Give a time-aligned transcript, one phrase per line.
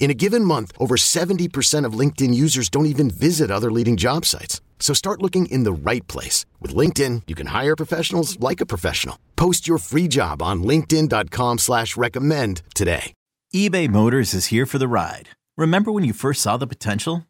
[0.00, 4.26] In a given month, over 70% of LinkedIn users don't even visit other leading job
[4.26, 4.60] sites.
[4.80, 6.44] So start looking in the right place.
[6.60, 9.16] With LinkedIn, you can hire professionals like a professional.
[9.36, 13.12] Post your free job on linkedin.com slash recommend today.
[13.54, 15.28] eBay Motors is here for the ride.
[15.56, 17.26] Remember when you first saw the potential?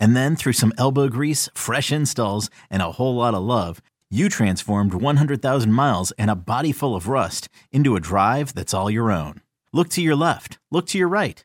[0.00, 4.28] And then through some elbow grease, fresh installs, and a whole lot of love, you
[4.28, 9.10] transformed 100,000 miles and a body full of rust into a drive that's all your
[9.12, 9.40] own.
[9.72, 10.58] Look to your left.
[10.70, 11.44] Look to your right.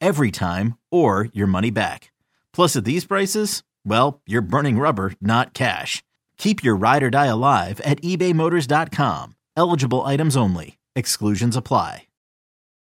[0.00, 2.12] every time, or your money back.
[2.52, 6.02] Plus, at these prices, well, you're burning rubber, not cash.
[6.38, 9.34] Keep your ride or die alive at ebaymotors.com.
[9.56, 10.78] Eligible items only.
[10.96, 12.04] Exclusions apply.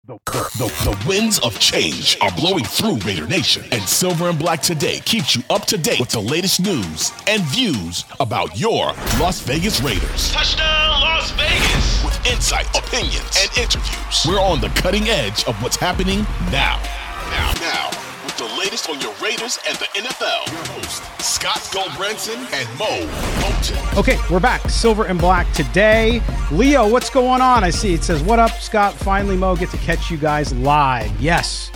[0.07, 4.61] The, the, the winds of change are blowing through Raider Nation, and Silver and Black
[4.63, 8.87] Today keeps you up to date with the latest news and views about your
[9.19, 10.31] Las Vegas Raiders.
[10.31, 12.00] Touchdown, Las Vegas!
[12.21, 16.19] With insight, opinions, and interviews, we're on the cutting edge of what's happening
[16.51, 16.81] now.
[17.29, 17.89] Now, now,
[18.23, 20.51] with the latest on your Raiders and the NFL.
[20.51, 23.07] Your host, Scott Gulbransen and Moe
[23.39, 23.97] Moton.
[23.97, 24.69] Okay, we're back.
[24.69, 26.21] Silver and black today.
[26.51, 27.63] Leo, what's going on?
[27.63, 28.93] I see it says, What up, Scott?
[28.93, 31.11] Finally, Moe, get to catch you guys live.
[31.19, 31.71] Yes,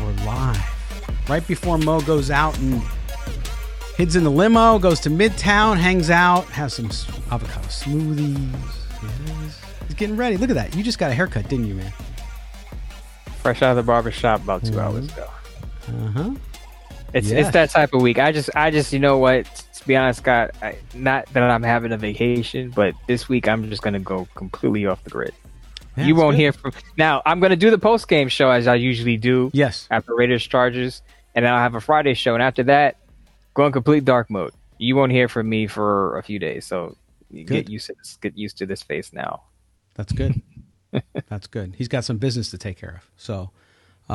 [0.00, 1.28] we're live.
[1.28, 2.80] Right before Moe goes out and
[3.98, 6.90] heads in the limo, goes to Midtown, hangs out, has some
[7.30, 8.81] avocado smoothies.
[9.92, 10.38] He's getting ready.
[10.38, 10.74] Look at that.
[10.74, 11.92] You just got a haircut, didn't you, man?
[13.42, 15.28] Fresh out of the barber shop about 2 hours ago.
[15.86, 16.30] Uh huh.
[17.12, 17.44] It's Yes.
[17.48, 18.18] it's that type of week.
[18.18, 19.44] I just I just you know what?
[19.74, 23.68] To be honest, Scott, I, not that I'm having a vacation, but this week I'm
[23.68, 25.34] just gonna go completely off the grid.
[25.98, 26.40] Yeah, you won't good.
[26.40, 27.20] hear from now.
[27.26, 29.50] I'm gonna do the post game show as I usually do.
[29.52, 29.88] Yes.
[29.90, 31.02] After Raiders Chargers,
[31.34, 32.96] and then I'll have a Friday show, and after that,
[33.52, 34.54] go in complete dark mode.
[34.78, 36.96] You won't hear from me for a few days, so
[37.44, 39.42] get used to this, get used to this face now.
[39.94, 40.40] That's good.
[41.28, 41.74] That's good.
[41.76, 43.10] He's got some business to take care of.
[43.16, 43.50] So,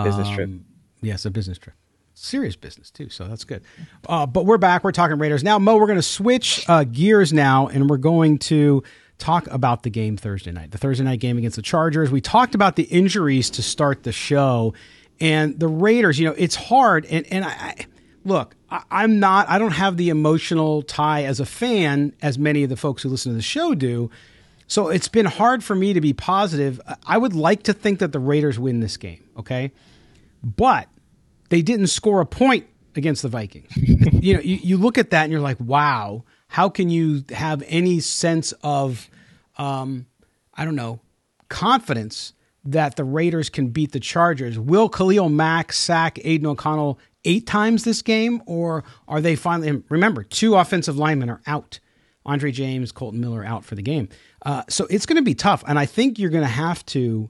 [0.04, 0.48] Business trip.
[0.48, 0.66] um,
[1.02, 1.76] Yes, a business trip.
[2.14, 3.10] Serious business too.
[3.10, 3.62] So that's good.
[4.10, 4.84] Uh, but we're back.
[4.84, 5.60] We're talking Raiders now.
[5.60, 8.82] Moe, we're going to switch uh, gears now, and we're going to
[9.20, 12.10] talk about the game Thursday night, the Thursday night game against the Chargers.
[12.10, 14.74] We talked about the injuries to start the show,
[15.20, 16.18] and the Raiders.
[16.18, 17.50] You know, it's hard, and and I.
[17.50, 17.86] I
[18.26, 19.48] Look, I, I'm not.
[19.48, 23.10] I don't have the emotional tie as a fan as many of the folks who
[23.10, 24.10] listen to the show do.
[24.68, 26.80] So it's been hard for me to be positive.
[27.06, 29.72] I would like to think that the Raiders win this game, okay?
[30.44, 30.90] But
[31.50, 33.72] they didn't score a point against the Vikings.
[33.78, 37.64] you know, you, you look at that and you're like, wow, how can you have
[37.68, 39.10] any sense of,
[39.58, 40.06] um,
[40.54, 41.00] I don't know,
[41.48, 42.34] confidence
[42.66, 44.60] that the Raiders can beat the Chargers?
[44.60, 49.84] Will Khalil Mack sack Aidan O'Connell eight times this game, or are they finally?
[49.90, 51.80] Remember, two offensive linemen are out.
[52.26, 54.10] Andre James, Kolton Miller out for the game.
[54.48, 57.30] Uh, so it's going to be tough, and I think you're going to have to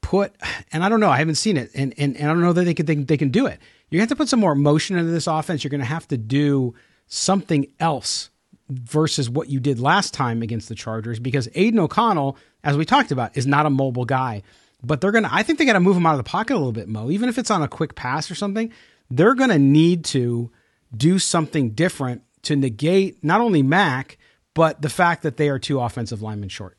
[0.00, 0.32] put.
[0.70, 2.64] And I don't know, I haven't seen it, and and, and I don't know that
[2.64, 3.58] they can they, they can do it.
[3.90, 5.64] You have to put some more emotion into this offense.
[5.64, 6.74] You're going to have to do
[7.08, 8.30] something else
[8.68, 13.10] versus what you did last time against the Chargers because Aidan O'Connell, as we talked
[13.10, 14.42] about, is not a mobile guy.
[14.80, 15.30] But they're gonna.
[15.32, 17.10] I think they got to move him out of the pocket a little bit, Moe.
[17.10, 18.72] Even if it's on a quick pass or something,
[19.10, 20.52] they're gonna need to
[20.96, 24.18] do something different to negate not only Mack
[24.54, 26.76] but the fact that they are two offensive linemen short.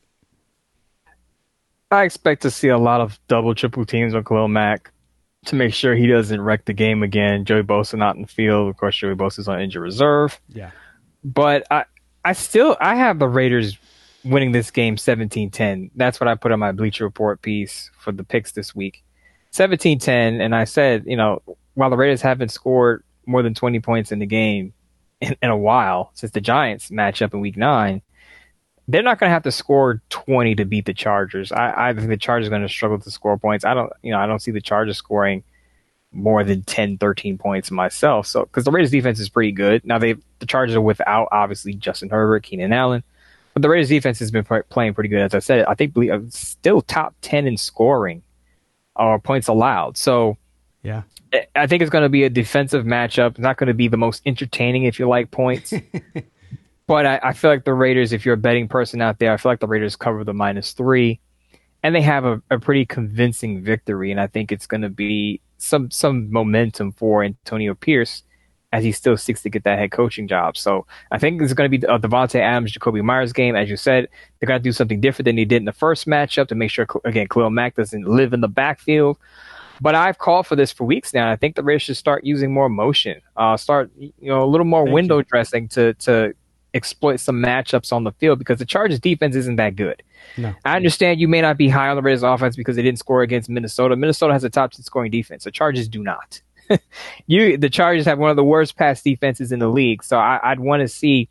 [1.91, 4.91] I expect to see a lot of double, triple teams on Khalil Mack
[5.45, 7.45] to make sure he doesn't wreck the game again.
[7.45, 8.69] Joey Bosa not in the field.
[8.69, 10.39] Of course, Joey Bosa's on injured reserve.
[10.49, 10.71] Yeah.
[11.23, 11.85] But I,
[12.23, 13.77] I still, I have the Raiders
[14.23, 15.91] winning this game 17-10.
[15.95, 19.03] That's what I put on my Bleacher Report piece for the picks this week.
[19.53, 21.41] 17-10, and I said, you know,
[21.73, 24.73] while the Raiders haven't scored more than 20 points in the game
[25.21, 28.01] in, in a while since the Giants match up in Week Nine,
[28.87, 31.51] they're not going to have to score 20 to beat the Chargers.
[31.51, 33.63] I, I think the Chargers are going to struggle to score points.
[33.63, 35.43] I don't, you know, I don't see the Chargers scoring
[36.11, 38.25] more than 10, 13 points myself.
[38.25, 39.85] So, because the Raiders defense is pretty good.
[39.85, 43.03] Now they, the Chargers are without obviously Justin Herbert, Keenan Allen,
[43.53, 45.21] but the Raiders defense has been playing pretty good.
[45.21, 48.23] As I said, I think uh, still top 10 in scoring
[48.95, 49.97] or uh, points allowed.
[49.97, 50.37] So,
[50.81, 51.03] yeah,
[51.55, 53.31] I think it's going to be a defensive matchup.
[53.31, 55.73] It's not going to be the most entertaining if you like points.
[56.87, 59.37] but I, I, feel like the Raiders, if you're a betting person out there, I
[59.37, 61.19] feel like the Raiders cover the minus three.
[61.83, 64.11] And they have a, a pretty convincing victory.
[64.11, 68.23] And I think it's going to be some some momentum for Antonio Pierce
[68.71, 70.55] as he still seeks to get that head coaching job.
[70.57, 73.55] So I think it's going to be a uh, Davante Adams, Jakobi Meyers game.
[73.55, 74.07] As you said,
[74.39, 76.69] they're going to do something different than they did in the first matchup to make
[76.69, 79.17] sure, again, Khalil Mack doesn't live in the backfield.
[79.81, 81.31] But I've called for this for weeks now.
[81.31, 84.65] I think the Raiders should start using more motion, uh, start you know a little
[84.65, 85.23] more Thank window you.
[85.23, 86.33] dressing to to
[86.73, 90.03] exploit some matchups on the field because the Chargers defense isn't that good.
[90.37, 90.53] No.
[90.65, 93.21] I understand you may not be high on the Raiders offense because they didn't score
[93.21, 93.95] against Minnesota.
[93.95, 95.45] Minnesota has a top 10 scoring defense.
[95.45, 96.41] The Chargers do not.
[97.27, 100.03] you the Chargers have one of the worst pass defenses in the league.
[100.03, 101.29] So I, would want to see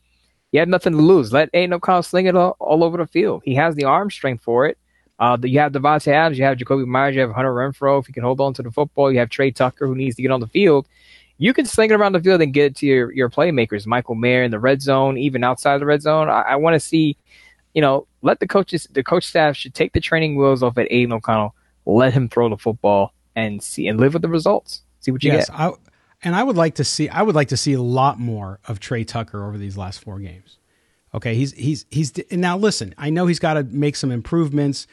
[0.52, 1.32] you have nothing to lose.
[1.32, 3.42] Let Aidan O'Connell sling it all, all, over the field.
[3.44, 4.78] He has the arm strength for it.
[5.18, 8.00] Uh, you have Davante Adams, you have Jakobi Meyers, you have Hunter Renfrow.
[8.00, 10.22] If you can hold on to the football, you have Tre Tucker who needs to
[10.22, 10.86] get on the field.
[11.38, 14.14] You can sling it around the field and get it to your, your playmakers, Michael
[14.14, 16.28] Mayer in the red zone, even outside the red zone.
[16.28, 17.16] I, I want to see,
[17.74, 20.88] you know, let the coaches, the coach staff should take the training wheels off at
[20.90, 21.54] Aidan O'Connell,
[21.86, 24.82] let him throw the football and see and live with the results.
[25.00, 25.58] See what you yes, get.
[25.58, 25.72] I,
[26.22, 28.80] and I would like to see I would like to see a lot more of
[28.80, 30.58] Tre Tucker over these last four games.
[31.14, 32.94] Okay, he's he's he's now listen.
[32.98, 34.86] I know he's got to make some improvements.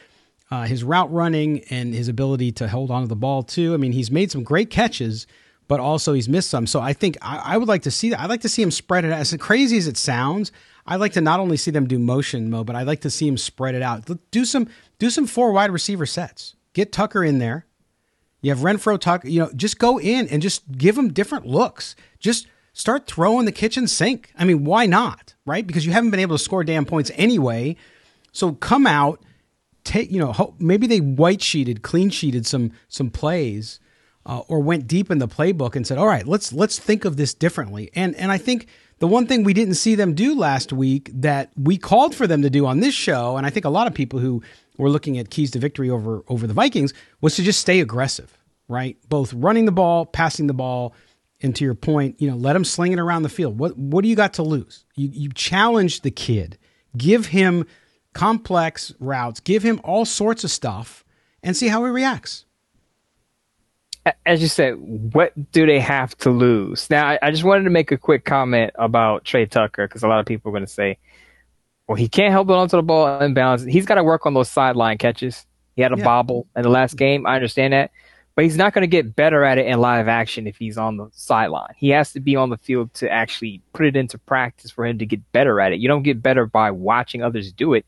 [0.56, 3.74] Uh, his route running and his ability to hold on to the ball too.
[3.74, 5.28] I mean, he's made some great catches,
[5.68, 6.66] but also he's missed some.
[6.66, 8.22] So I think I, I would like to see that.
[8.22, 9.19] I'd like to see him spread it out.
[9.19, 10.54] As crazy as it sounds,
[10.88, 13.28] I like to not only see them do motion mo, but I like to see
[13.28, 14.10] him spread it out.
[14.31, 16.56] Do some do some four wide receiver sets.
[16.72, 17.66] Get Tucker in there.
[18.42, 19.28] You have Renfrow Tucker.
[19.28, 21.98] You know, just go in and just give him different looks.
[22.22, 24.31] Just start throwing the kitchen sink.
[24.40, 25.34] I mean, why not?
[25.46, 25.68] Right?
[25.68, 27.75] Because you haven't been able to score damn points anyway.
[28.31, 29.22] So come out,
[29.86, 33.80] take you know maybe they white sheeted, clean sheeted some some plays,
[34.26, 37.16] uh, or went deep in the playbook and said, all right, let's let's think of
[37.16, 37.90] this differently.
[37.96, 38.68] And and I think
[39.00, 42.42] the one thing we didn't see them do last week that we called for them
[42.42, 44.42] to do on this show, and I think a lot of people who
[44.78, 48.38] were looking at keys to victory over over the Vikings was to just stay aggressive,
[48.68, 48.98] right?
[49.08, 50.96] Both running the ball, passing the ball,
[51.42, 53.60] and to your point, you know, let him sling it around the field.
[53.60, 54.86] What what do you got to lose?
[54.96, 56.58] You you challenge the kid,
[56.98, 57.66] give him
[58.16, 61.06] complex routes, give him all sorts of stuff,
[61.44, 62.46] and see how he reacts.
[64.26, 64.76] As you said,
[65.14, 66.90] what do they have to lose?
[66.90, 70.08] Now, I, I just wanted to make a quick comment about Tre Tucker because a
[70.08, 70.98] lot of people are going to say,
[71.88, 73.64] well, he can't help it onto the ball in balance.
[73.64, 75.46] He's got to work on those sideline catches.
[75.76, 76.04] He had a yeah.
[76.04, 77.28] bobble in the last game.
[77.28, 77.92] I understand that.
[78.36, 80.98] But he's not going to get better at it in live action if he's on
[80.98, 81.74] the sideline.
[81.78, 85.00] He has to be on the field to actually put it into practice for him
[85.00, 85.80] to get better at it.
[85.80, 87.86] You don't get better by watching others do it.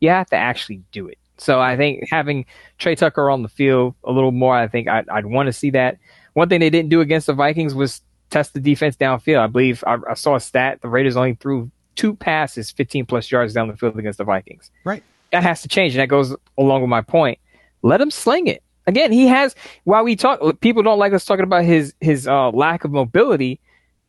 [0.00, 1.18] You have to actually do it.
[1.38, 2.44] So I think having
[2.78, 5.70] Tre Tucker on the field a little more, I think I'd, I'd want to see
[5.70, 5.98] that.
[6.34, 9.38] One thing they didn't do against the Vikings was test the defense downfield.
[9.38, 13.30] I believe I, I saw a stat the Raiders only threw two passes 15 plus
[13.30, 14.70] yards down the field against the Vikings.
[14.84, 15.02] Right.
[15.32, 15.94] That has to change.
[15.94, 17.38] And that goes along with my point.
[17.82, 18.62] Let him sling it.
[18.86, 19.54] Again, he has,
[19.84, 23.60] while we talk, people don't like us talking about his, his uh, lack of mobility.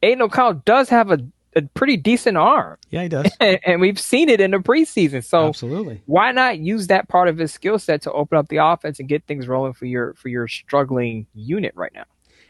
[0.02, 1.20] Aidan O'Connell does have a,
[1.56, 2.78] a pretty decent arm.
[2.90, 3.32] Yeah, he does.
[3.40, 5.24] and we've seen it in the preseason.
[5.24, 6.02] So absolutely.
[6.06, 9.10] Why not use that part of his skill set to open up the offense and
[9.10, 12.06] get things rolling for your, for your struggling unit right now?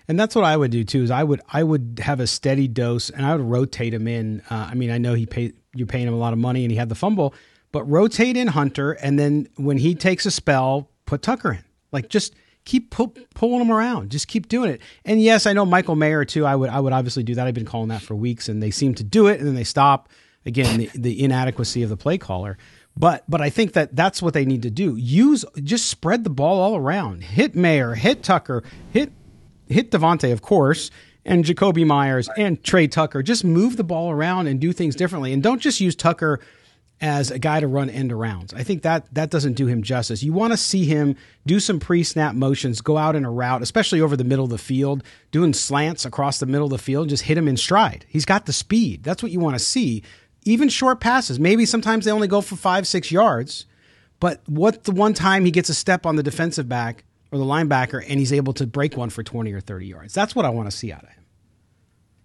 [0.07, 1.03] And that's what I would do too.
[1.03, 4.41] Is I would I would have a steady dose, and I would rotate him in.
[4.49, 6.71] Uh, I mean, I know he pay you're paying him a lot of money, and
[6.71, 7.33] he had the fumble,
[7.71, 11.63] but rotate in Hunter, and then when he takes a spell, put Tucker in.
[11.91, 14.11] Like just keep pull, pulling them around.
[14.11, 14.81] Just keep doing it.
[15.05, 16.45] And yes, I know Michael Mayer too.
[16.45, 17.47] I would I would obviously do that.
[17.47, 19.63] I've been calling that for weeks, and they seem to do it, and then they
[19.63, 20.09] stop.
[20.43, 22.57] Again, the, the inadequacy of the play caller.
[22.97, 24.95] But but I think that that's what they need to do.
[24.95, 27.23] Use just spread the ball all around.
[27.23, 29.11] Hit Mayer, hit Tucker, hit
[29.67, 30.91] hit Davante, of course,
[31.25, 33.23] and Jakobi Meyers and Tre Tucker.
[33.23, 35.31] Just move the ball around and do things differently.
[35.31, 36.39] And don't just use Tucker
[37.01, 38.53] as a guy to run end arounds.
[38.53, 40.21] I think that that doesn't do him justice.
[40.21, 41.15] You want to see him
[41.47, 44.59] do some pre-snap motions, go out in a route, especially over the middle of the
[44.59, 48.05] field, doing slants across the middle of the field, just hit him in stride.
[48.07, 49.03] He's got the speed.
[49.03, 50.03] That's what you want to see.
[50.43, 51.39] Even short passes.
[51.39, 53.65] Maybe sometimes they only go for five, six yards.
[54.19, 57.45] But what the one time he gets a step on the defensive back or the
[57.45, 60.13] linebacker, and he's able to break one for 20 or 30 yards.
[60.13, 61.25] That's what I want to see out of him.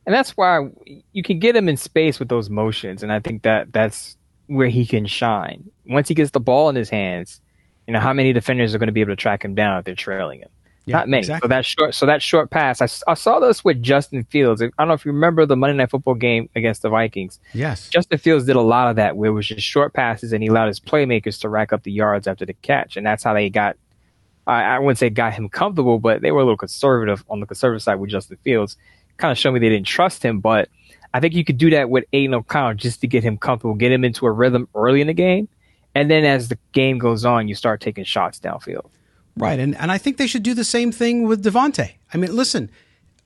[0.04, 0.68] And that's why
[1.12, 4.68] you can get him in space with those motions, and I think that that's where
[4.68, 5.70] he can shine.
[5.86, 7.40] Once he gets the ball in his hands,
[7.86, 9.84] you know how many defenders are going to be able to track him down if
[9.84, 10.48] they're trailing him.
[10.86, 11.20] Yeah, Not many.
[11.20, 11.46] Exactly.
[11.46, 14.62] So that short, so that short pass, I, I saw this with Justin Fields.
[14.62, 17.40] I don't know if you remember the Monday Night Football game against the Vikings.
[17.54, 20.44] Yes, Justin Fields did a lot of that, where it was just short passes, and
[20.44, 23.34] he allowed his playmakers to rack up the yards after the catch, and that's how
[23.34, 23.76] they got.
[24.46, 27.46] I, I wouldn't say got him comfortable, but they were a little conservative on the
[27.46, 28.76] conservative side with Justin Fields.
[29.16, 30.68] Kind of showed me they didn't trust him, but
[31.14, 33.92] I think you could do that with Aidan O'Connell just to get him comfortable, get
[33.92, 35.48] him into a rhythm early in the game,
[35.94, 38.90] and then as the game goes on, you start taking shots downfield.
[39.36, 41.92] Right, and and I think they should do the same thing with Davante.
[42.12, 42.70] I mean, listen,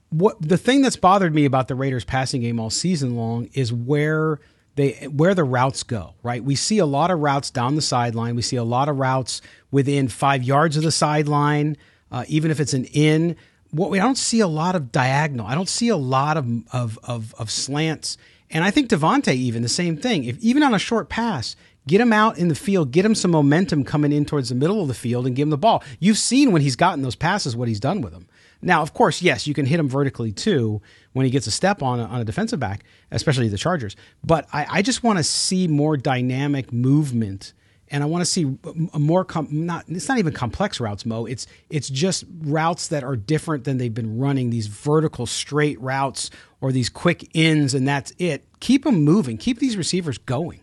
[0.09, 3.71] what the thing that's bothered me about the Raiders passing game all season long is
[3.71, 4.39] where
[4.75, 6.13] they where the routes go.
[6.21, 8.35] Right, we see a lot of routes down the sideline.
[8.35, 11.77] We see a lot of routes within five yards of the sideline,
[12.11, 13.37] uh, even if it's an in.
[13.71, 15.47] What we I don't see a lot of diagonal.
[15.47, 18.17] I don't see a lot of of of, of slants.
[18.53, 20.25] And I think Davante even the same thing.
[20.25, 21.55] If even on a short pass,
[21.87, 24.81] Get him out in the field, get him some momentum coming in towards the middle
[24.81, 25.83] of the field and give him the ball.
[25.99, 28.27] You've seen when he's gotten those passes what he's done with them.
[28.61, 30.81] Now, of course, yes, you can hit him vertically too
[31.13, 33.95] when he gets a step on a, on a defensive back, especially the Chargers.
[34.23, 37.53] But I, I just want to see more dynamic movement,
[37.91, 38.57] and I want to see
[38.93, 39.85] a more com- not.
[39.89, 41.25] It's not even complex routes, Moe.
[41.25, 44.49] It's it's just routes that are different than they've been running.
[44.49, 46.31] These vertical straight routes
[46.61, 48.45] or these quick ins, and that's it.
[48.61, 49.37] Keep them moving.
[49.37, 50.61] Keep these receivers going.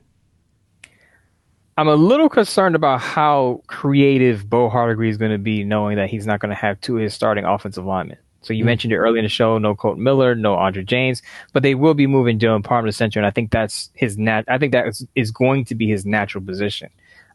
[1.77, 6.11] I'm a little concerned about how creative Bo Hardegree is going to be, knowing that
[6.11, 8.19] he's not going to have two of his starting offensive linemen.
[8.41, 8.67] So you mm-hmm.
[8.67, 11.95] mentioned it early in the show, no Kolton Miller, no Andre James, but they will
[11.95, 14.45] be moving Dylan Parham to center, and I think that's his nat.
[14.49, 16.89] I think that is, is going to be his natural position.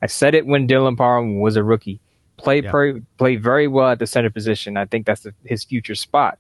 [0.04, 2.00] I said it when Dylan Parham was a rookie.
[2.38, 2.94] Played yeah.
[3.18, 4.76] played very well at the center position.
[4.76, 6.38] I think that's the, his future spot.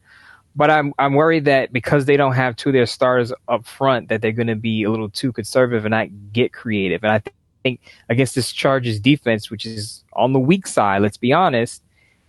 [0.55, 4.09] But I'm I'm worried that because they don't have two of their stars up front,
[4.09, 7.03] that they're going to be a little too conservative and not get creative.
[7.03, 7.79] And I think think
[8.09, 11.81] against this Chargers defense, which is on the weak side, let's be honest,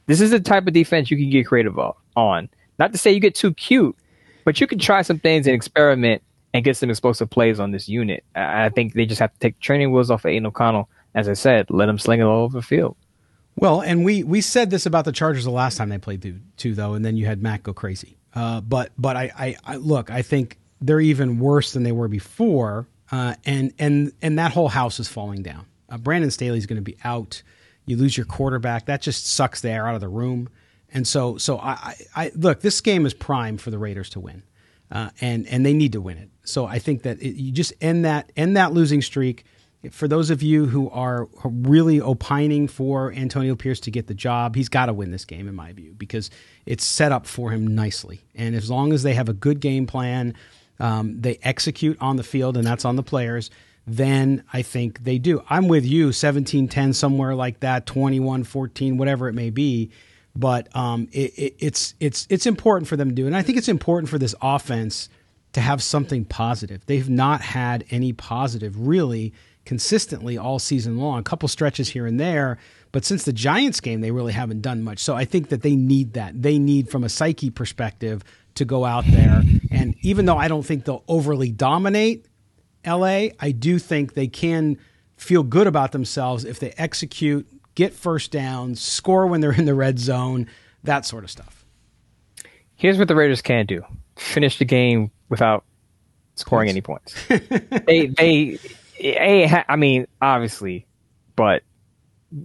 [0.07, 1.79] this is the type of defense you can get creative
[2.17, 2.49] on.
[2.79, 3.97] Not to say you get too cute,
[4.45, 6.23] but you can try some things and experiment
[6.55, 8.25] and get some explosive plays on this unit.
[8.35, 10.89] I think they just have to take training wheels off of Aidan O'Connell.
[11.15, 12.97] As I said, let them sling it all over the field.
[13.57, 16.75] Well, and we we said this about the Chargers the last time they played too,
[16.75, 18.17] though, and then you had Matt go crazy.
[18.35, 22.09] Uh, but but I, I, I look, I think they're even worse than they were
[22.09, 25.67] before uh, and and and that whole house is falling down.
[25.89, 27.43] Uh, Brandon Staley is going to be out.
[27.87, 28.87] You lose your quarterback.
[28.87, 30.49] That just sucks the air out of the room.
[30.93, 31.73] And so so I,
[32.17, 32.61] I, I look.
[32.61, 34.43] This game is prime for the Raiders to win,
[34.91, 36.31] uh, and and they need to win it.
[36.45, 39.45] So I think that it, you just end that end that losing streak.
[39.91, 44.57] For those of you who are really opining for Antonio Pierce to get the job,
[44.57, 46.31] he's got to win this game, in my view, because
[46.67, 48.25] it's set up for him nicely.
[48.35, 50.35] And as long as they have a good game plan,
[50.81, 53.51] um, they execute on the field, and that's on the players,
[53.87, 55.43] then I think they do.
[55.49, 59.91] I'm with you, 17 10, somewhere like that, 21 14, whatever it may be.
[60.37, 63.27] But um, it, it, it's, it's, it's important for them to do.
[63.27, 65.09] And I think it's important for this offense
[65.53, 66.85] to have something positive.
[66.87, 69.33] They've not had any positive really
[69.65, 72.59] consistently all season long, a couple stretches here and there.
[72.93, 74.99] But since the Giants game, they really haven't done much.
[75.01, 76.41] So I think that they need that.
[76.41, 78.23] They need, from a psyche perspective,
[78.55, 79.43] to go out there.
[79.71, 82.27] And even though I don't think they'll overly dominate
[82.87, 84.79] LA, I do think they can
[85.17, 89.75] feel good about themselves if they execute, get first downs, score when they're in the
[89.75, 90.49] red zone,
[90.85, 91.65] that sort of stuff.
[92.77, 93.83] Here's what the Raiders can do
[94.17, 95.65] finish the game without
[96.37, 97.15] scoring any points.
[97.29, 98.59] they, they,
[99.03, 100.87] I mean, obviously,
[101.37, 101.63] but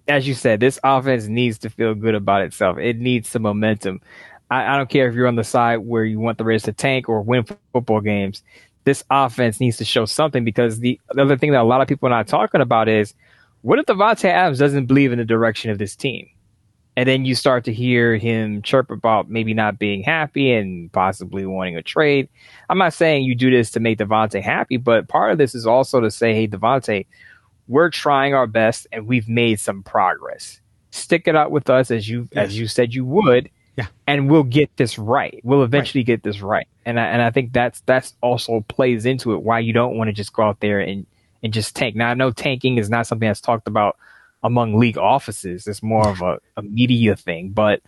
[0.07, 2.77] as you said, this offense needs to feel good about itself.
[2.77, 4.01] It needs some momentum.
[4.51, 6.73] I, I, don't care if you're on the side where you want the Raiders to
[6.73, 8.43] tank or win football games.
[8.83, 11.87] This offense needs to show something because the, the other thing that a lot of
[11.87, 13.13] people are not talking about is
[13.61, 16.27] what if Davante Adams doesn't believe in the direction of this team?
[16.99, 21.45] And then you start to hear him chirp about maybe not being happy and possibly
[21.45, 22.27] wanting a trade.
[22.69, 25.65] I'm not saying you do this to make Davante happy, but part of this is
[25.65, 27.05] also to say, hey, Davante,
[27.69, 30.59] we're trying our best and we've made some progress.
[30.91, 32.49] Stick it out with us as you yes.
[32.49, 33.87] as you said you would, yeah.
[34.05, 35.39] And we'll get this right.
[35.41, 36.07] We'll eventually right.
[36.07, 36.67] get this right.
[36.85, 40.09] And I, and I think that's that's also plays into it why you don't want
[40.09, 41.05] to just go out there and
[41.43, 41.95] and just tank.
[41.95, 43.95] Now I know tanking is not something that's talked about
[44.43, 45.67] among league offices.
[45.67, 47.49] It's more of a, a media thing.
[47.49, 47.81] But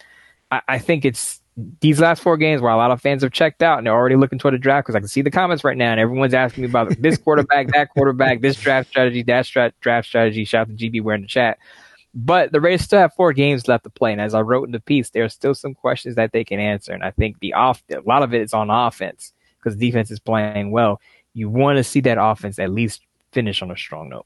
[0.51, 1.41] I, I think it's
[1.81, 4.15] these last four games where a lot of fans have checked out and they're already
[4.15, 6.63] looking toward the draft because I can see the comments right now and everyone's asking
[6.63, 10.45] me about this quarterback, that quarterback, this draft strategy, that strat, draft strategy.
[10.45, 11.57] Shout out to GB wearing the chat.
[12.13, 14.73] But the Raiders still have four games left to play, and as I wrote in
[14.73, 16.91] the piece, there are still some questions that they can answer.
[16.91, 20.19] And I think the off a lot of it is on offense because defense is
[20.19, 20.99] playing well.
[21.33, 24.25] You want to see that offense at least finish on a strong note.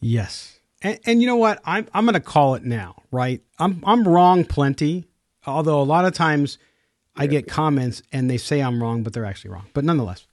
[0.00, 1.60] Yes, and, and you know what?
[1.64, 3.40] I'm I'm going to call it now, right?
[3.58, 5.06] I'm I'm wrong plenty.
[5.46, 6.58] Although a lot of times
[7.16, 9.66] I get comments and they say I'm wrong, but they're actually wrong.
[9.72, 10.26] But nonetheless,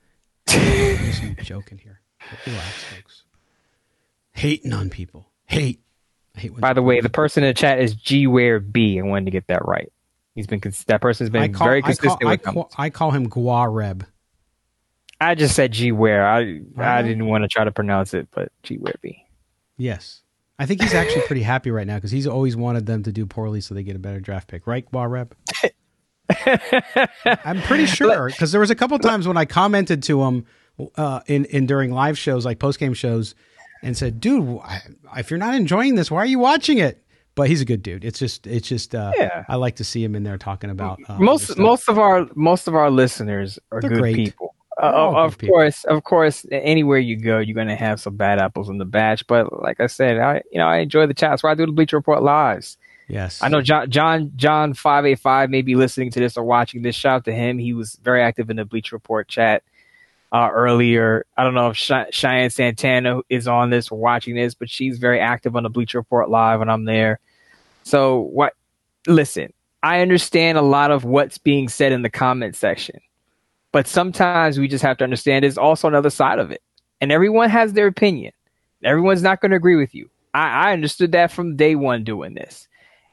[0.47, 2.01] just joking here.
[2.45, 3.23] Relax, folks.
[4.33, 5.27] Hating on people.
[5.45, 5.81] Hate.
[6.35, 8.99] I hate By the way, the person in the chat is G Ware B.
[8.99, 9.91] I wanted to get that right.
[10.35, 12.71] He's been that person's been call, very I call, consistent I with call.
[12.77, 14.05] I call him Guareb.
[15.19, 16.25] I just said G Ware.
[16.25, 19.25] I I didn't want to try to pronounce it, but G Ware B.
[19.77, 20.21] Yes.
[20.59, 23.25] I think he's actually pretty happy right now because he's always wanted them to do
[23.25, 25.31] poorly so they get a better draft pick, right, Guareb?
[27.25, 30.45] I'm pretty sure because there was a couple times when I commented to him
[30.95, 33.35] uh, in in during live shows, like post game shows,
[33.81, 34.81] and said, "Dude, I,
[35.17, 37.03] if you're not enjoying this, why are you watching it?"
[37.35, 38.03] But he's a good dude.
[38.03, 39.45] It's just, it's just, uh, Yeah.
[39.47, 42.67] I like to see him in there talking about uh, most most of our most
[42.67, 44.15] of our listeners are They're good great.
[44.15, 44.55] people.
[44.81, 45.55] Uh, of people.
[45.55, 49.27] course, of course, anywhere you go, you're gonna have some bad apples in the batch.
[49.27, 51.31] But like I said, I you know I enjoy the chat.
[51.31, 52.77] That's why I do the Bleacher Report lives.
[53.07, 56.43] Yes, I know John John John five eight five may be listening to this or
[56.43, 56.95] watching this.
[56.95, 57.57] Shout out to him.
[57.57, 59.63] He was very active in the Bleacher Report chat
[60.31, 61.25] uh, earlier.
[61.37, 64.97] I don't know if Ch- Cheyenne Santana is on this or watching this, but she's
[64.97, 67.19] very active on the Bleacher Report live when I'm there.
[67.83, 68.53] So what?
[69.07, 72.99] Listen, I understand a lot of what's being said in the comment section,
[73.71, 76.61] but sometimes we just have to understand there's also another side of it,
[77.01, 78.33] and everyone has their opinion.
[78.83, 80.09] Everyone's not going to agree with you.
[80.33, 82.67] I, I understood that from day one doing this,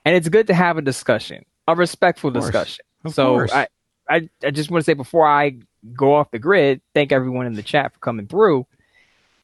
[0.04, 2.84] and it's good to have a discussion, a respectful discussion.
[3.04, 3.52] Of so course.
[3.52, 3.68] I,
[4.08, 5.58] I, I just want to say before I
[5.94, 8.66] go off the grid, thank everyone in the chat for coming through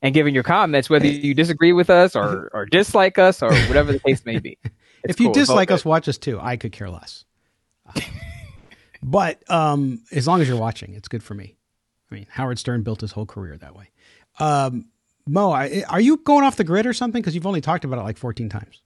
[0.02, 3.92] and giving your comments, whether you disagree with us or, or dislike us or whatever
[3.92, 4.58] the case may be.
[5.04, 5.34] It's if you cool.
[5.34, 6.38] Dislike us, watch us too.
[6.40, 7.24] I could care less.
[9.02, 11.56] But um, as long as you're watching, it's good for me.
[12.10, 13.90] I mean, Howard Stern built his whole career that way.
[14.38, 14.86] Um,
[15.26, 17.20] Moe, I, are you going off the grid or something?
[17.22, 18.82] Because you've only talked about it like 14 times.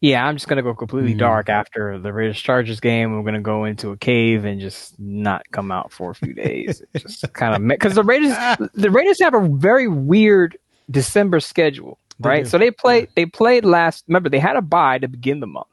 [0.00, 1.18] Yeah, I'm just gonna go completely Mm.
[1.18, 3.16] dark after the Raiders Chargers game.
[3.16, 6.82] We're gonna go into a cave and just not come out for a few days.
[6.96, 8.36] Just kind of because the Raiders,
[8.74, 10.56] the Raiders have a very weird
[10.88, 12.44] December schedule, They right?
[12.44, 12.48] do.
[12.50, 14.04] So they played, they played last.
[14.06, 15.66] Remember, they had a bye to begin the month.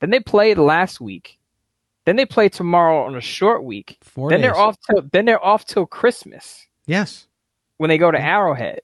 [0.00, 1.38] Then they played last week.
[2.08, 3.98] Then they play tomorrow on a short week.
[4.00, 4.46] Four then days.
[4.46, 7.26] they're off till then they're off till Christmas Yes.
[7.76, 8.80] when they go to Arrowhead.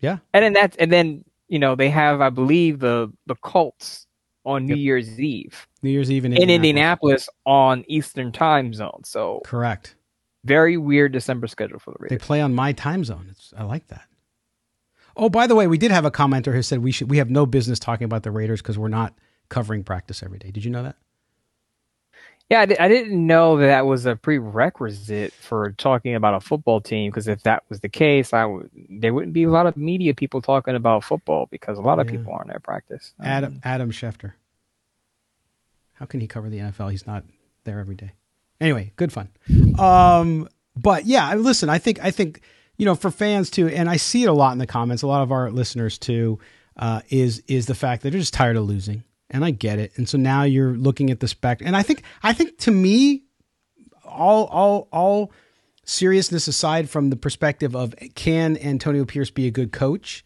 [0.00, 0.18] Yeah.
[0.32, 4.06] And then that's and then you know they have I believe the the Colts
[4.44, 4.78] on New Yep.
[4.78, 6.68] Year's Eve New Year's Eve in in Indianapolis.
[6.68, 9.00] Indianapolis on Eastern Time Zone.
[9.04, 9.96] So Correct.
[10.44, 12.16] very weird December schedule for the Raiders.
[12.16, 13.26] They play on my time zone.
[13.28, 14.04] It's, I like that.
[15.16, 17.28] Oh, by the way, we did have a commenter who said we should we have
[17.28, 19.14] no business talking about the Raiders because we're not
[19.48, 20.52] covering practice every day.
[20.52, 20.94] Did you know that?
[22.50, 26.80] Yeah, I, I didn't know that that was a prerequisite for talking about a football
[26.80, 27.10] team.
[27.10, 30.14] Because if that was the case, I would there wouldn't be a lot of media
[30.14, 32.16] people talking about football because a lot of Yeah.
[32.18, 33.12] people aren't at practice.
[33.22, 34.32] Adam Adam Schefter.
[35.94, 36.90] How can he cover the NFL?
[36.90, 37.24] He's not
[37.64, 38.12] there every day.
[38.60, 39.28] Anyway, good fun.
[39.78, 42.40] Um, but yeah, I- listen, I think I think
[42.76, 45.02] you know for fans too, and I see it a lot in the comments.
[45.02, 46.38] A lot of our listeners too
[46.76, 49.92] uh, is is the fact that they're just tired of losing, and I get it.
[49.96, 53.24] And so now you're looking at the spec, and I think I think to me,
[54.04, 55.32] all all all
[55.84, 60.24] seriousness aside from the perspective of can Antonio Pierce be a good coach,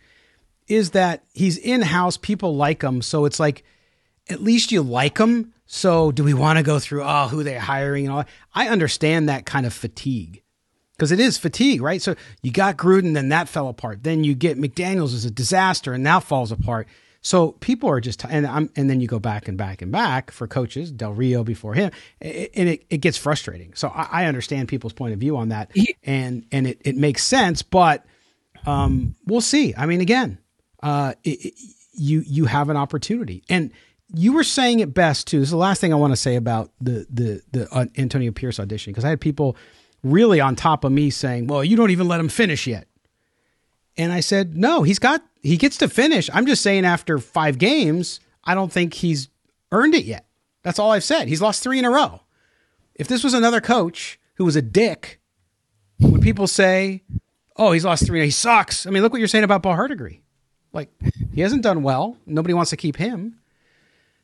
[0.68, 2.16] is that he's in house.
[2.16, 3.64] People like him, so it's like
[4.28, 5.52] at least you like him.
[5.66, 8.24] So do we want to go through oh who they're hiring and all?
[8.54, 10.42] I understand that kind of fatigue
[10.92, 12.00] because it is fatigue, right?
[12.00, 14.04] So you got Gruden, then that fell apart.
[14.04, 16.86] Then you get McDaniels is a disaster, and that falls apart.
[17.24, 20.30] So people are just and I'm and then you go back and back and back
[20.32, 23.72] for coaches, Del Rio before him, and it, it gets frustrating.
[23.74, 25.70] So I, I understand people's point of view on that,
[26.02, 28.04] and and it, it makes sense, but
[28.66, 29.72] um, we'll see.
[29.76, 30.38] I mean, again,
[30.82, 31.54] uh, it, it-
[31.94, 33.70] you you have an opportunity, and
[34.14, 35.38] you were saying it best too.
[35.40, 38.32] This is the last thing I want to say about the the the uh, Antonio
[38.32, 39.56] Pierce audition because I had people
[40.02, 42.88] really on top of me saying, "Well, you don't even let him finish yet,"
[43.96, 47.59] and I said, "No, he's got he gets to finish." I'm just saying after five
[47.59, 49.28] games, I don't think he's
[49.70, 50.26] earned it yet.
[50.62, 51.28] That's all I've said.
[51.28, 52.20] He's lost three in a row.
[52.94, 55.20] If this was another coach who was a dick,
[56.00, 57.02] would people say,
[57.57, 58.22] "Oh, he's lost three.
[58.24, 58.87] He sucks"?
[58.87, 60.22] I mean, look what you're saying about Paul Hardegree.
[60.72, 60.90] Like
[61.33, 62.16] he hasn't done well.
[62.26, 63.38] Nobody wants to keep him.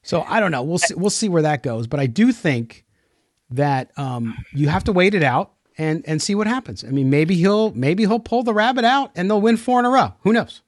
[0.03, 0.63] So I don't know.
[0.63, 1.87] We'll see, we'll see where that goes.
[1.87, 2.85] But I do think
[3.51, 6.85] that um, you have to wait it out and and see what happens.
[6.85, 9.87] I mean, maybe he'll maybe he'll pull the rabbit out and they'll win four in
[9.87, 10.15] a row.
[10.23, 10.61] Who knows?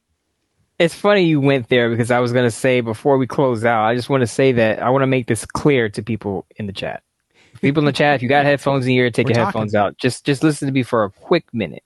[0.81, 3.85] it's funny you went there because I was going to say before we close out,
[3.85, 6.67] I just want to say that I want to make this clear to people in
[6.67, 7.03] the chat.
[7.61, 9.61] People in the chat, if you got headphones in your ear, take We're your talking.
[9.61, 9.99] headphones out.
[9.99, 11.85] Just just listen to me for a quick minute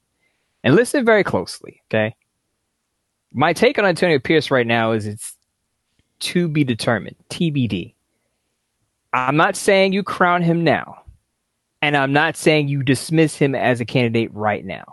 [0.63, 1.83] and listen very closely.
[1.91, 2.15] Okay.
[3.33, 5.35] My take on Antonio Pierce right now is it's
[6.21, 7.95] to be determined, TBD.
[9.13, 11.03] I'm not saying you crown him now,
[11.85, 14.85] and I'm not saying you dismiss him as a candidate right now.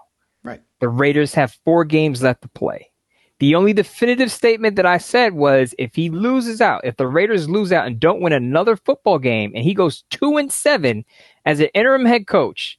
[0.43, 0.59] Right.
[0.81, 2.91] The Raiders have four games left to play.
[3.39, 7.47] The only definitive statement that I said was if he loses out, if the Raiders
[7.47, 11.05] lose out and don't win another football game and he goes two and seven
[11.45, 12.77] as an interim head coach,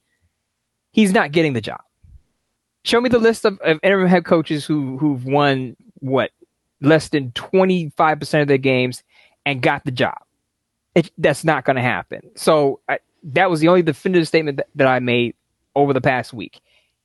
[0.91, 1.81] he's not getting the job.
[2.83, 6.29] Show me the list of, of interim head coaches who who've won what
[6.81, 9.01] less than twenty five percent of their games
[9.43, 10.19] and got the job.
[10.93, 12.21] It, that's not going to happen.
[12.35, 15.35] So I, that was the only definitive statement that, that I made
[15.75, 16.61] over the past week.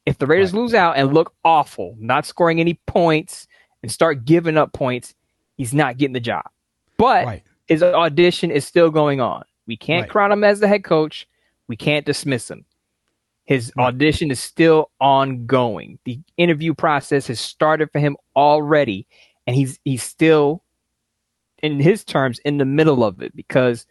[0.06, 0.60] If the Raiders right.
[0.60, 3.46] lose out and look awful, not scoring any points,
[3.82, 5.14] and start giving up points,
[5.56, 6.44] he's not getting the job.
[6.96, 7.42] But right.
[7.66, 9.44] his audition is still going on.
[9.66, 10.10] We can't right.
[10.10, 11.28] crown him as the head coach.
[11.68, 12.64] We can't dismiss him.
[13.44, 15.98] His audition is still ongoing.
[16.04, 19.06] The interview process has started for him already,
[19.46, 20.62] and he's he's still,
[21.62, 23.86] in his terms, in the middle of it because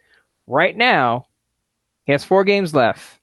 [0.46, 1.26] right now
[2.08, 3.18] he has four games left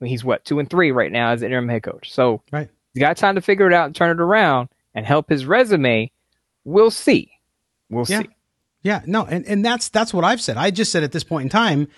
[0.00, 2.12] mean, he's what two and three right now as interim head coach.
[2.12, 2.68] So right.
[2.94, 6.10] he's got time to figure it out and turn it around and help his resume.
[6.64, 7.30] We'll see.
[7.90, 8.20] We'll yeah.
[8.20, 8.28] see.
[8.82, 10.56] Yeah, no, and, and that's that's what I've said.
[10.56, 11.88] I just said at this point in time,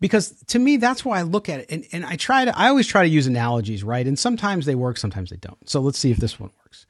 [0.00, 2.68] because to me that's why I look at it, and, and I try to I
[2.68, 4.06] always try to use analogies, right?
[4.06, 5.68] And sometimes they work, sometimes they don't.
[5.68, 6.86] So let's see if this one works.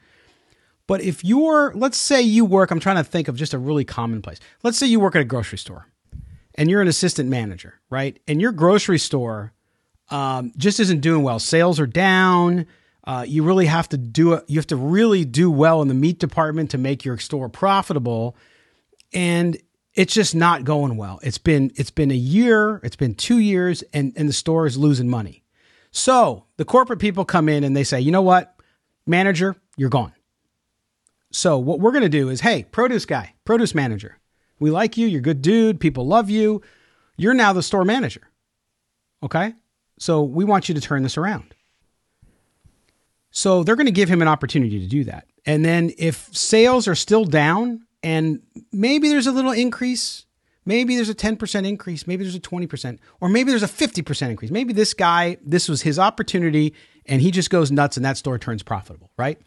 [0.86, 3.84] But if you're, let's say you work, I'm trying to think of just a really
[3.84, 4.40] common place.
[4.64, 5.86] Let's say you work at a grocery store,
[6.60, 8.20] and you're an assistant manager, right?
[8.28, 9.54] And your grocery store
[10.10, 11.38] um, just isn't doing well.
[11.38, 12.66] Sales are down.
[13.02, 14.44] Uh, you really have to do it.
[14.46, 18.36] You have to really do well in the meat department to make your store profitable,
[19.14, 19.56] and
[19.94, 21.18] it's just not going well.
[21.22, 24.76] It's been it's been a year, it's been two years, and and the store is
[24.76, 25.42] losing money.
[25.92, 28.54] So the corporate people come in and they say, you know what,
[29.06, 30.12] manager, you're gone.
[31.32, 34.19] So what we're going to do is, hey, produce guy, produce manager,
[34.60, 35.06] we like you.
[35.06, 35.80] You're a good dude.
[35.80, 36.62] People love you.
[37.16, 38.22] You're now the store manager.
[39.22, 39.54] Okay.
[39.98, 41.54] So we want you to turn this around.
[43.30, 45.26] So they're going to give him an opportunity to do that.
[45.46, 48.40] And then if sales are still down and
[48.72, 50.26] maybe there's a little increase,
[50.64, 54.50] maybe there's a 10% increase, maybe there's a 20%, or maybe there's a 50% increase.
[54.50, 56.74] Maybe this guy, this was his opportunity
[57.06, 59.40] and he just goes nuts and that store turns profitable, right?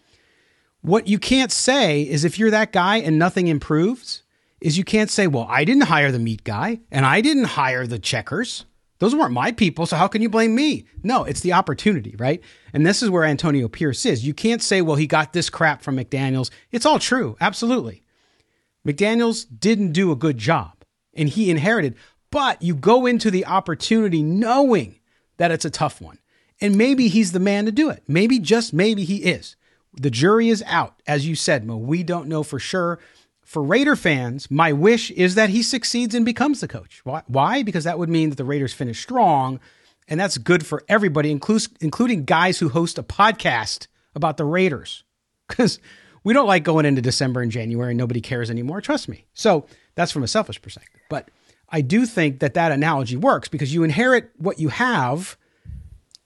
[0.81, 4.22] What you can't say is if you're that guy and nothing improves,
[4.63, 7.85] is you can't say, well, I didn't hire the meat guy and I didn't hire
[7.85, 8.65] the checkers.
[8.99, 10.85] Those weren't my people, so how can you blame me?
[11.03, 12.41] No, it's the opportunity, right?
[12.71, 14.25] And this is where Antonio Pierce is.
[14.25, 16.49] You can't say, well, he got this crap from McDaniels.
[16.71, 18.03] It's all true, absolutely.
[18.87, 21.95] McDaniels didn't do a good job and he inherited,
[22.31, 24.97] but you go into the opportunity knowing
[25.37, 26.19] that it's a tough one.
[26.61, 28.03] And maybe he's the man to do it.
[28.07, 29.57] Maybe, just maybe he is.
[29.91, 31.01] The jury is out.
[31.05, 32.99] As you said, Moe, we don't know for sure
[33.53, 37.03] for Raider fans, my wish is that he succeeds and becomes the coach.
[37.05, 37.61] Why?
[37.61, 39.59] Because that would mean that the Raiders finish strong,
[40.07, 43.85] and that's good for everybody, including guys who host a podcast
[44.15, 45.03] about the Raiders.
[45.47, 45.79] Because
[46.23, 48.81] we don't like going into December and January and nobody cares anymore.
[48.81, 49.27] Trust me.
[49.35, 51.01] So that's from a selfish perspective.
[51.07, 51.29] But
[51.69, 55.37] I do think that that analogy works because you inherit what you have,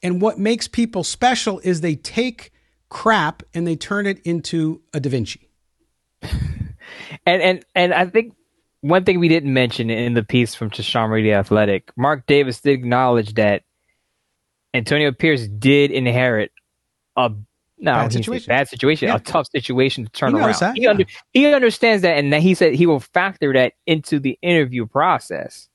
[0.02, 2.54] and what makes people special is they take
[2.88, 5.50] crap and they turn it into a Da Vinci.
[7.26, 8.34] And and and I think
[8.82, 12.74] one thing we didn't mention in the piece from Tashan Radio Athletic, Mark Davis did
[12.74, 13.64] acknowledge that
[14.74, 16.52] Antonio Pierce did inherit
[17.16, 17.32] a
[17.80, 19.16] no, bad situation, bad situation yeah.
[19.16, 20.56] a tough situation to turn he around.
[20.60, 20.90] That, he, yeah.
[20.90, 24.86] under, he understands that, and that he said he will factor that into the interview
[24.86, 25.70] process.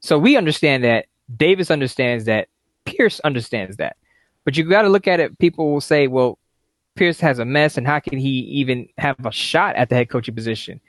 [0.00, 1.06] So we understand that.
[1.36, 2.48] Davis understands that.
[2.84, 3.96] Pierce understands that.
[4.44, 5.38] But you got to look at it.
[5.38, 6.38] People will say, "Well,
[6.98, 10.10] Pierce has a mess, and how can he even have a shot at the head
[10.10, 10.80] coaching position?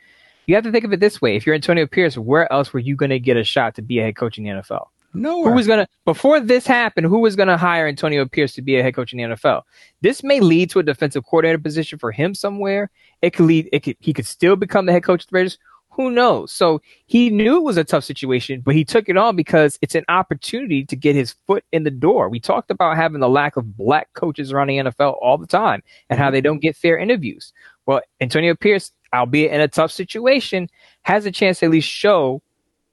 [0.48, 2.80] You have to think of it this way: if you're Antonio Pierce, where else were
[2.80, 4.88] you going to get a shot to be a head coach in the NFL?
[5.14, 5.52] Nowhere.
[5.52, 7.08] Who was gonna before this happened?
[7.08, 9.64] Who was gonna hire Antonio Pierce to be a head coach in the NFL?
[10.02, 12.92] This may lead to a defensive coordinator position for him somewhere.
[13.22, 13.70] It could lead.
[13.72, 13.98] It could.
[14.00, 15.58] He could still become the head coach of the Raiders.
[16.00, 16.54] Who knows?
[16.54, 19.96] So he knew it was a tough situation, but he took it on because it's
[19.96, 22.30] an opportunity to get his foot in the door.
[22.30, 25.84] We talked about having the lack of black coaches around the NFL all the time
[26.10, 27.52] and how they don't get fair interviews.
[27.86, 30.70] Well, Antonio Pierce, albeit in a tough situation,
[31.02, 32.42] has a chance to at least show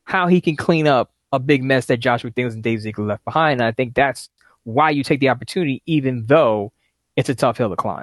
[0.03, 3.25] how he can clean up a big mess that Josh McDaniels and Dave Ziegler left
[3.25, 3.61] behind.
[3.61, 4.31] And I think that's
[4.65, 6.73] why you take the opportunity, even though
[7.15, 8.03] it's a tough hill to climb.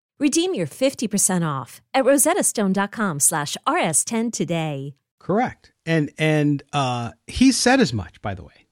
[0.21, 4.93] Redeem your 50% off at rosettastone.com slash rs10 today.
[5.17, 5.71] Correct.
[5.83, 8.67] And and uh, he said as much, by the way.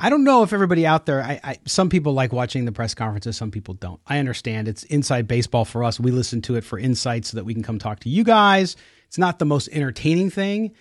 [0.00, 1.22] I don't know if everybody out there.
[1.22, 3.36] I, I, some people like watching the press conferences.
[3.36, 4.00] Some people don't.
[4.08, 4.66] I understand.
[4.66, 6.00] It's inside baseball for us.
[6.00, 8.74] We listen to it for insights so that we can come talk to you guys.
[9.06, 10.72] It's not the most entertaining thing,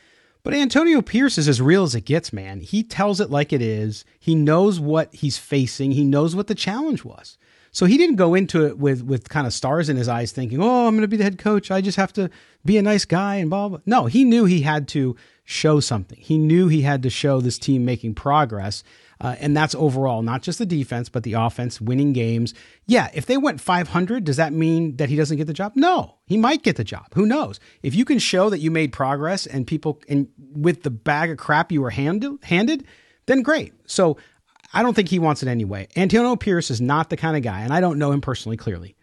[0.42, 2.62] but Antonio Pierce is as real as it gets, man.
[2.62, 4.06] He tells it like it is.
[4.20, 5.92] He knows what he's facing.
[5.92, 7.38] He knows what the challenge was.
[7.74, 10.62] So he didn't go into it with with kind of stars in his eyes, thinking,
[10.62, 11.72] "Oh, I'm going to be the head coach.
[11.72, 12.30] I just have to
[12.64, 16.18] be a nice guy and blah blah." No, he knew he had to show something.
[16.20, 18.84] He knew he had to show this team making progress.
[19.20, 22.54] Uh, and that's overall, not just the defense, but the offense, winning games.
[22.86, 25.74] Yeah, if they went 500, does that mean that he doesn't get the job?
[25.76, 27.06] No, he might get the job.
[27.14, 27.60] Who knows?
[27.84, 31.38] If you can show that you made progress and people, and with the bag of
[31.38, 32.86] crap you were handed, handed,
[33.26, 33.74] then great.
[33.86, 34.18] So
[34.74, 35.88] I don't think he wants it anyway.
[35.96, 38.96] Antonio Pierce is not the kind of guy, and I don't know him personally clearly,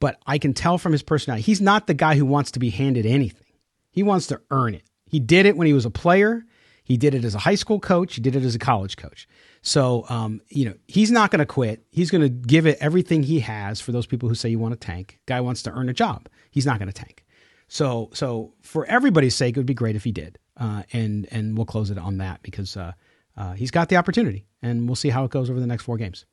[0.00, 2.70] but I can tell from his personality, he's not the guy who wants to be
[2.70, 3.46] handed anything.
[3.90, 4.84] He wants to earn it.
[5.06, 6.44] He did it when he was a player.
[6.84, 8.14] He did it as a high school coach.
[8.14, 9.28] He did it as a college coach.
[9.62, 11.84] So, um, you know, he's not going to quit.
[11.90, 14.72] He's going to give it everything he has for those people who say you want
[14.72, 15.20] to tank.
[15.26, 16.28] Guy wants to earn a job.
[16.50, 17.24] He's not going to tank.
[17.68, 20.38] So, so for everybody's sake, it would be great if he did.
[20.56, 22.92] Uh, and and we'll close it on that because uh,
[23.36, 25.96] uh, he's got the opportunity, and we'll see how it goes over the next four
[25.96, 26.24] games.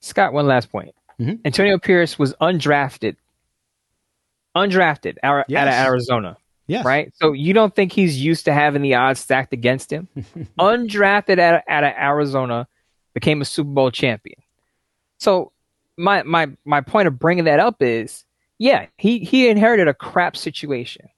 [0.00, 0.94] Scott, one last point.
[1.20, 1.36] Mm-hmm.
[1.44, 3.16] Antonio Pierce was undrafted,
[4.56, 5.60] undrafted out, yes.
[5.60, 6.36] out of Arizona.
[6.66, 6.84] Yes.
[6.84, 7.12] Right.
[7.16, 10.08] So you don't think he's used to having the odds stacked against him?
[10.58, 12.66] Undrafted out of, out of Arizona,
[13.12, 14.40] became a Super Bowl champion.
[15.18, 15.52] So
[15.96, 18.24] my my my point of bringing that up is,
[18.58, 21.08] yeah, he he inherited a crap situation,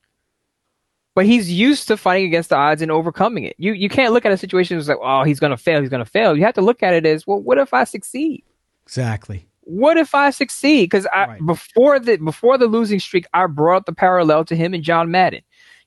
[1.17, 3.57] but he's used to fighting against the odds and overcoming it.
[3.59, 6.05] You you can't look at a situation as like, oh, he's gonna fail, he's gonna
[6.05, 6.37] fail.
[6.37, 8.45] You have to look at it as, well, what if I succeed?
[8.85, 10.85] Exactly what if I succeed?
[10.85, 11.45] Because right.
[11.45, 15.43] before the before the losing streak, I brought the parallel to him and John Madden.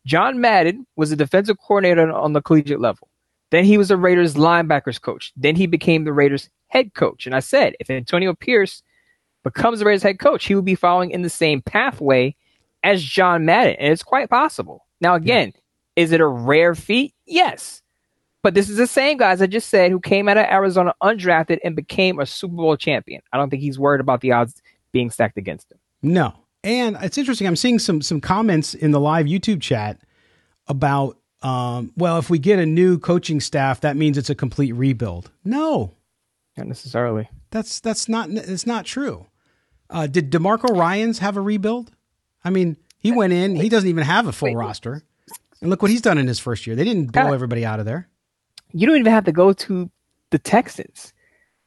[0.06, 3.08] John Madden was a defensive coordinator on the collegiate level.
[3.52, 5.32] Then he was a Raiders linebackers coach.
[5.36, 7.26] Then he became the Raiders head coach.
[7.26, 8.84] And I said, if Antonio Pierce
[9.44, 12.36] becomes the Raiders head coach, he will be following in the same pathway
[12.84, 13.76] as John Madden.
[13.80, 14.86] And it's quite possible.
[15.02, 16.04] Now, again, yeah.
[16.04, 17.14] is it a rare feat?
[17.26, 17.82] Yes.
[18.42, 21.60] But this is the same guys I just said, who came out of Arizona undrafted
[21.64, 23.22] and became a Super Bowl champion.
[23.34, 25.78] I don't think he's worried about the odds being stacked against him.
[26.02, 26.34] No.
[26.64, 27.48] And it's interesting.
[27.48, 30.00] I'm seeing some some comments in the live YouTube chat
[30.68, 34.74] about um, well, if we get a new coaching staff, that means it's a complete
[34.74, 35.32] rebuild.
[35.46, 35.94] No,
[36.58, 37.30] not necessarily.
[37.52, 39.28] That's that's not it's not true.
[39.90, 41.92] Uh, did DeMeco Ryans have a rebuild?
[42.44, 43.56] I mean, he went in.
[43.56, 44.56] He doesn't even have a full Wait.
[44.56, 45.04] roster,
[45.62, 46.76] and look what he's done in his first year.
[46.76, 48.10] They didn't blow everybody out of there
[48.72, 49.90] you don't even have to go to
[50.30, 51.14] the Texans.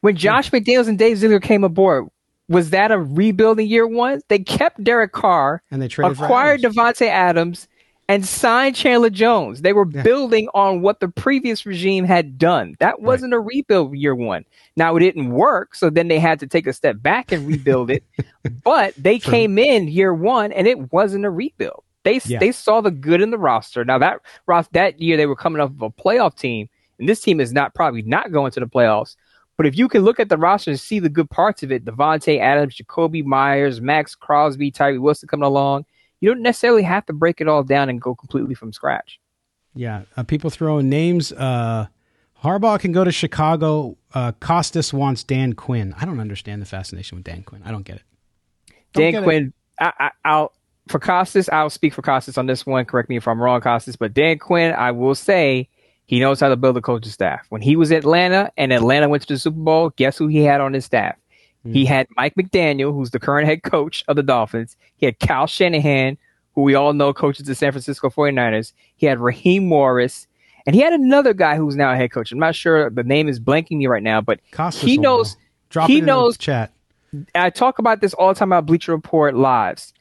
[0.01, 0.51] When Josh.
[0.51, 2.09] McDaniels and Dave Ziegler came aboard,
[2.49, 4.21] was that a rebuilding year one?
[4.29, 7.68] They kept Derek Carr and they traded acquired Davante Adams
[8.08, 9.62] and signed Chandler Jones.
[9.62, 10.02] They were yeah.
[10.02, 12.76] building on what the previous regime had done.
[12.80, 13.38] That wasn't right.
[13.38, 14.44] a rebuild year one.
[14.76, 17.90] Now it didn't work, so then they had to take a step back and rebuild
[17.90, 18.04] it.
[18.64, 19.30] but they True.
[19.30, 21.84] came in year one and it wasn't a rebuild.
[22.04, 22.40] They yeah.
[22.40, 23.84] they saw the good in the roster.
[23.84, 24.20] Now that
[24.72, 27.74] that year they were coming off of a playoff team and this team is not
[27.74, 29.16] probably not going to the playoffs.
[29.56, 31.84] But if you can look at the roster and see the good parts of it,
[31.84, 35.84] Davante Adams, Jakobi Meyers, Maxx Crosby, Tyree Wilson coming along,
[36.22, 39.18] you don't necessarily have to break it all down and go completely from scratch.
[39.74, 41.32] Yeah, uh, people throwing names.
[41.32, 41.87] Uh,
[42.44, 43.96] Harbaugh can go to Chicago.
[44.14, 45.94] Uh, Costas wants Dan Quinn.
[46.00, 47.62] I don't understand the fascination with Dan Quinn.
[47.64, 48.02] I don't get it.
[48.92, 49.52] Don't Dan get Quinn.
[49.80, 49.94] It.
[49.98, 50.52] I, I, will
[50.88, 51.48] for Costas.
[51.48, 52.85] I'll speak for Costas on this one.
[52.85, 53.96] Correct me if I'm wrong, Costas.
[53.96, 55.68] But Dan Quinn, I will say
[56.06, 57.46] he knows how to build a coaching staff.
[57.48, 60.44] When he was at Atlanta and Atlanta went to the Super Bowl, guess who he
[60.44, 61.16] had on his staff?
[61.66, 61.72] Mm.
[61.72, 64.77] He had Mike McDaniel, who's the current head coach of the Dolphins.
[64.96, 66.18] He had Kyle Shanahan,
[66.55, 68.72] who we all know coaches the San Francisco 49ers.
[68.96, 70.27] He had Raheem Morris.
[70.64, 72.31] And he had another guy who's now a head coach.
[72.31, 75.37] I'm not sure the name is blanking me right now, but Costas he knows.
[75.70, 76.38] Drop he it in the knows.
[76.38, 76.70] chat.
[77.35, 79.92] I talk about this all the time about Bleacher Report lives.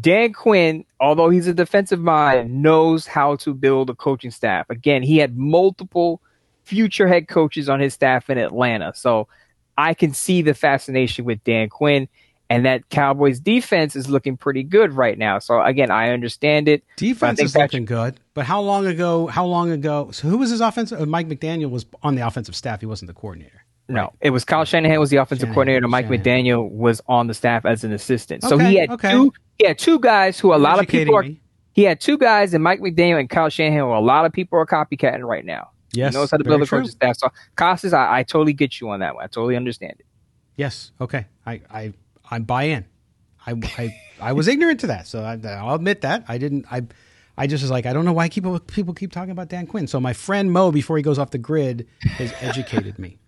[0.00, 4.68] Dan Quinn, although he's a defensive mind, knows how to build a coaching staff.
[4.70, 6.20] Again, he had multiple
[6.64, 8.92] future head coaches on his staff in Atlanta.
[8.94, 9.28] So
[9.76, 12.08] I can see the fascination with Dan Quinn.
[12.50, 15.38] And that Cowboys defense is looking pretty good right now.
[15.38, 16.84] So again, I understand it.
[16.96, 19.26] Defense is Patrick- looking good, but how long ago?
[19.26, 20.10] How long ago?
[20.12, 21.00] So who was his offensive?
[21.00, 22.80] uh, Mike McDaniel was on the offensive staff.
[22.80, 23.64] He wasn't the coordinator.
[23.88, 25.88] No, it was Kyle Shanahan was the offensive Shanahan, coordinator.
[25.88, 26.22] Mike Shanahan.
[26.44, 28.42] McDaniel was on the staff as an assistant.
[28.42, 29.10] So Okay, he had okay.
[29.12, 29.32] two.
[29.58, 31.22] He had two guys who a lot of people are.
[31.22, 31.40] me.
[31.72, 34.58] He had two guys, and Mike McDaniel and Kyle Shanahan, who a lot of people
[34.58, 35.70] are copycatting right now.
[35.96, 36.80] Yes, he knows how to build a true.
[36.80, 37.16] coaching staff.
[37.18, 39.24] So Costas, I, I totally get you on that one.
[39.24, 40.06] I totally understand it.
[40.56, 40.92] Yes.
[41.00, 41.26] Okay.
[41.46, 41.92] I I
[42.30, 42.84] I buy in.
[43.46, 46.66] I I, I was ignorant to that, so I, I'll admit that I didn't.
[46.70, 46.82] I
[47.36, 49.86] I just was like, I don't know why people people keep talking about Dan Quinn.
[49.86, 53.18] So my friend Mo, before he goes off the grid, has educated me.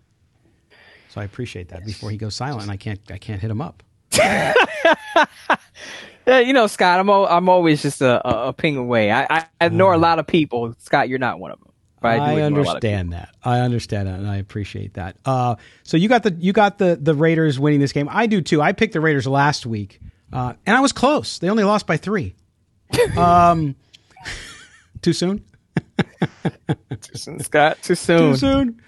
[1.09, 1.85] So I appreciate that.
[1.85, 3.83] Before he goes silent, I can't I can't hit him up.
[6.27, 9.13] Yeah, you know, Scott, I'm I'm always just a, a, a ping away.
[9.13, 10.75] I, I I ignore a lot of people.
[10.79, 11.66] Scott, you're not one of them.
[12.07, 13.35] I, I ignore a lot of understand that.
[13.43, 15.17] I understand that, and I appreciate that.
[15.25, 18.09] Uh, so you got the you got the the Raiders winning this game.
[18.11, 18.63] I do too.
[18.63, 20.01] I picked the Raiders last week,
[20.33, 21.39] uh, and I was close.
[21.39, 22.35] They only lost by three.
[23.17, 23.75] Um,
[25.03, 25.45] too soon.
[25.97, 27.39] people.
[27.41, 28.33] Scott, too soon.
[28.33, 28.83] Too soon.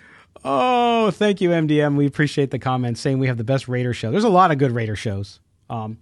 [0.44, 1.96] Oh, thank you, MDM.
[1.96, 4.10] We appreciate the comments saying we have the best Raider show.
[4.10, 5.40] There's a lot of good Raider shows.
[5.68, 5.98] Um,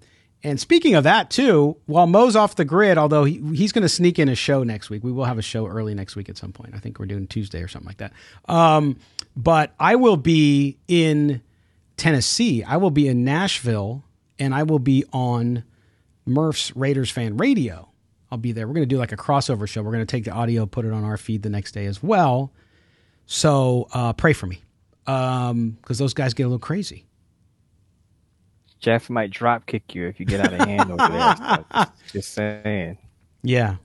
[0.47, 3.89] and speaking of that, too, while Mo's off the grid, although he, he's going to
[3.89, 6.37] sneak in a show next week, we will have a show early next week at
[6.37, 6.73] some point.
[6.73, 8.13] I think we're doing Tuesday or something like that.
[8.49, 8.97] Um,
[9.37, 11.43] but I will be in
[11.97, 12.63] Tennessee.
[12.63, 14.05] I will be in Nashville,
[14.39, 15.65] and I will be on
[16.27, 17.89] Murph's Raiders fan radio.
[18.31, 18.69] I'll be there.
[18.69, 19.83] We're going to do like a crossover show.
[19.83, 22.05] We're going to take the audio, put it on our feed the next day as
[22.05, 22.53] well.
[23.27, 24.63] So uh, pray for me
[25.05, 27.06] because those guys get a little crazy.
[28.81, 31.65] Jeff might drop kick you if you get out of hand over there.
[32.13, 32.99] So just, just saying.
[33.43, 33.77] Yeah.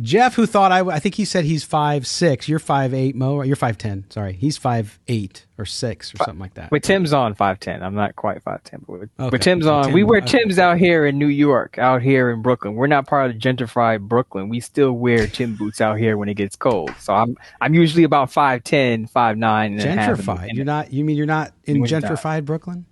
[0.00, 2.48] Jeff, who thought I, I think he said he's five six.
[2.48, 3.42] You're five eight, Mo.
[3.42, 4.04] You're five ten.
[4.10, 6.70] Sorry, he's five eight or six or something like that.
[6.70, 7.80] But Tim's on five ten.
[7.80, 9.28] I'm not quite five ten, but with, Okay.
[9.30, 10.38] with Tim's on, Tim- we wear okay.
[10.38, 12.74] Tim's out here in New York, out here in Brooklyn.
[12.74, 14.48] We're not part of the gentrified Brooklyn.
[14.48, 16.92] We still wear Tim boots out here when it gets cold.
[16.98, 20.18] So I'm I'm usually about 5'10", 5'9", and a half.
[20.18, 20.48] Gentrified.
[20.48, 20.92] And- You're not.
[20.92, 22.84] You mean you're not in You're gentrified Brooklyn?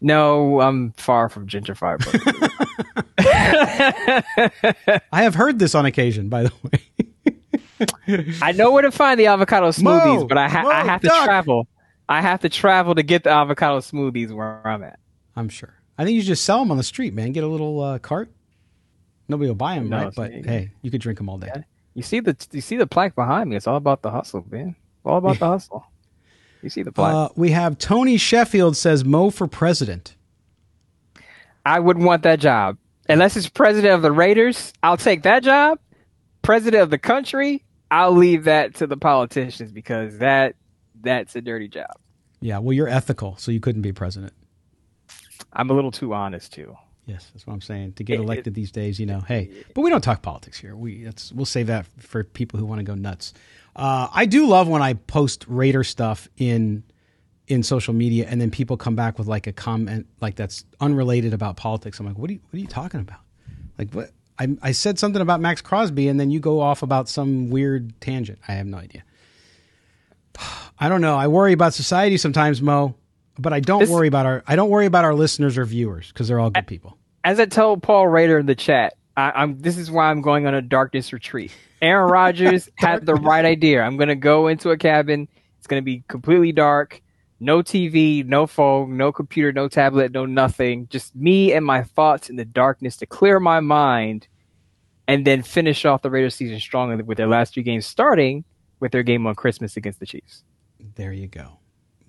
[0.00, 2.00] No, I'm far from gentrified.
[5.12, 8.30] I have heard this on occasion, by the way.
[8.42, 11.00] I know where to find the avocado smoothies, Mo, but I, ha- Mo, I have
[11.02, 11.68] to travel.
[12.08, 14.98] I have to travel to get the avocado smoothies where I'm at.
[15.36, 15.74] I'm sure.
[15.96, 17.32] I think you just sell them on the street, man.
[17.32, 18.30] Get a little uh, cart.
[19.28, 20.12] Nobody will buy them, No, right?
[20.14, 21.52] But hey, you could drink them all day.
[21.94, 23.56] You see the you see the plaque behind me.
[23.56, 24.76] It's all about the hustle, man.
[25.04, 25.84] All about the hustle.
[26.62, 27.14] You see the plaque.
[27.14, 30.16] Uh, we have Tony Sheffield says Mo for president.
[31.64, 34.72] I wouldn't want that job unless it's president of the Raiders.
[34.82, 35.78] I'll take that job.
[36.42, 40.54] President of the country, I'll leave that to the politicians because that
[41.02, 41.90] that's a dirty job.
[42.40, 44.32] Yeah, well, you're ethical, so you couldn't be president.
[45.52, 46.76] I'm a little too honest too.
[47.06, 47.94] Yes, that's what I'm saying.
[47.94, 50.76] To get elected these days, you know, hey, but we don't talk politics here.
[50.76, 53.34] We that's we'll save that for people who want to go nuts.
[53.76, 56.82] Uh, I do love when I post Raider stuff in
[57.46, 61.34] in social media, and then people come back with like a comment like that's unrelated
[61.34, 61.98] about politics.
[61.98, 63.20] I'm like, what are you what are you talking about?
[63.78, 64.10] Like what?
[64.38, 68.00] I, I said something about Maxx Crosby, and then you go off about some weird
[68.00, 68.38] tangent.
[68.48, 69.04] I have no idea.
[70.78, 71.16] I don't know.
[71.16, 72.94] I worry about society sometimes, Mo,
[73.38, 76.08] but I don't This- worry about our I don't worry about our listeners or viewers
[76.08, 76.96] because they're all good people.
[77.22, 80.46] As I told Paul Rader in the chat, I, I'm this is why I'm going
[80.46, 81.52] on a darkness retreat.
[81.82, 83.82] Aaron Rodgers had the right idea.
[83.82, 85.28] I'm going to go into a cabin.
[85.58, 87.00] It's going to be completely dark.
[87.42, 90.88] No TV, no phone, no computer, no tablet, no nothing.
[90.90, 94.28] Just me and my thoughts in the darkness to clear my mind
[95.08, 98.44] and then finish off the Raiders season strongly with their last three games starting
[98.78, 100.44] with their game on Christmas against the Chiefs.
[100.96, 101.58] There you go.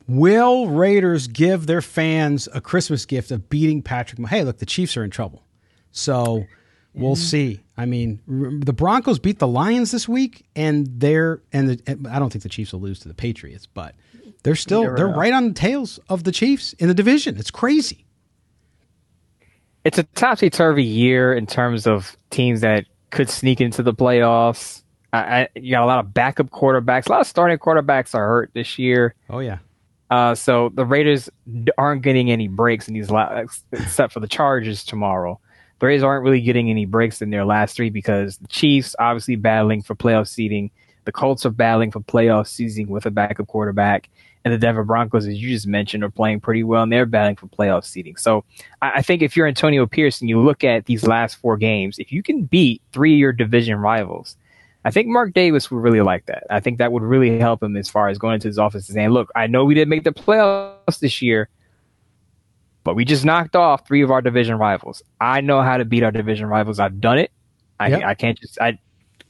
[0.07, 4.19] Will Raiders give their fans a Christmas gift of beating Patrick?
[4.19, 5.45] Mah- Hey, look, the Chiefs are in trouble.
[5.91, 6.45] So
[6.93, 7.61] we'll see.
[7.77, 12.19] I mean, the Broncos beat the Lions this week, and they're and, the, and I
[12.19, 13.95] don't think the Chiefs will lose to the Patriots, but
[14.43, 15.15] they're still they're know.
[15.15, 17.37] right on the tails of the Chiefs in the division.
[17.37, 18.05] It's crazy.
[19.83, 24.83] it's a topsy turvy year in terms of teams that could sneak into the playoffs.
[25.13, 27.07] I, I, you got a lot of backup quarterbacks.
[27.07, 29.15] A lot of starting quarterbacks are hurt this year.
[29.29, 29.57] Oh yeah,
[30.09, 31.29] Uh, so the Raiders
[31.77, 35.39] aren't getting any breaks in these last, except for the Chargers tomorrow.
[35.87, 39.81] Raiders aren't really getting any breaks in their last three because the Chiefs obviously battling
[39.81, 40.71] for playoff seeding.
[41.05, 44.09] The Colts are battling for playoff season with a backup quarterback.
[44.43, 47.35] And the Denver Broncos, as you just mentioned, are playing pretty well and they're battling
[47.35, 48.15] for playoff seeding.
[48.15, 48.43] So
[48.81, 51.99] I, I think if you're Antonio Pierce and you look at these last four games,
[51.99, 54.35] if you can beat three of your division rivals,
[54.83, 56.43] I think Mark Davis would really like that.
[56.49, 58.95] I think that would really help him as far as going into his office and
[58.95, 61.49] saying, look, I know we didn't make the playoffs this year,
[62.83, 65.01] but we just knocked off three of our division rivals.
[65.19, 66.79] I know how to beat our division rivals.
[66.79, 67.31] I've done it.
[67.79, 68.03] I, yep.
[68.03, 68.79] I can't just, I,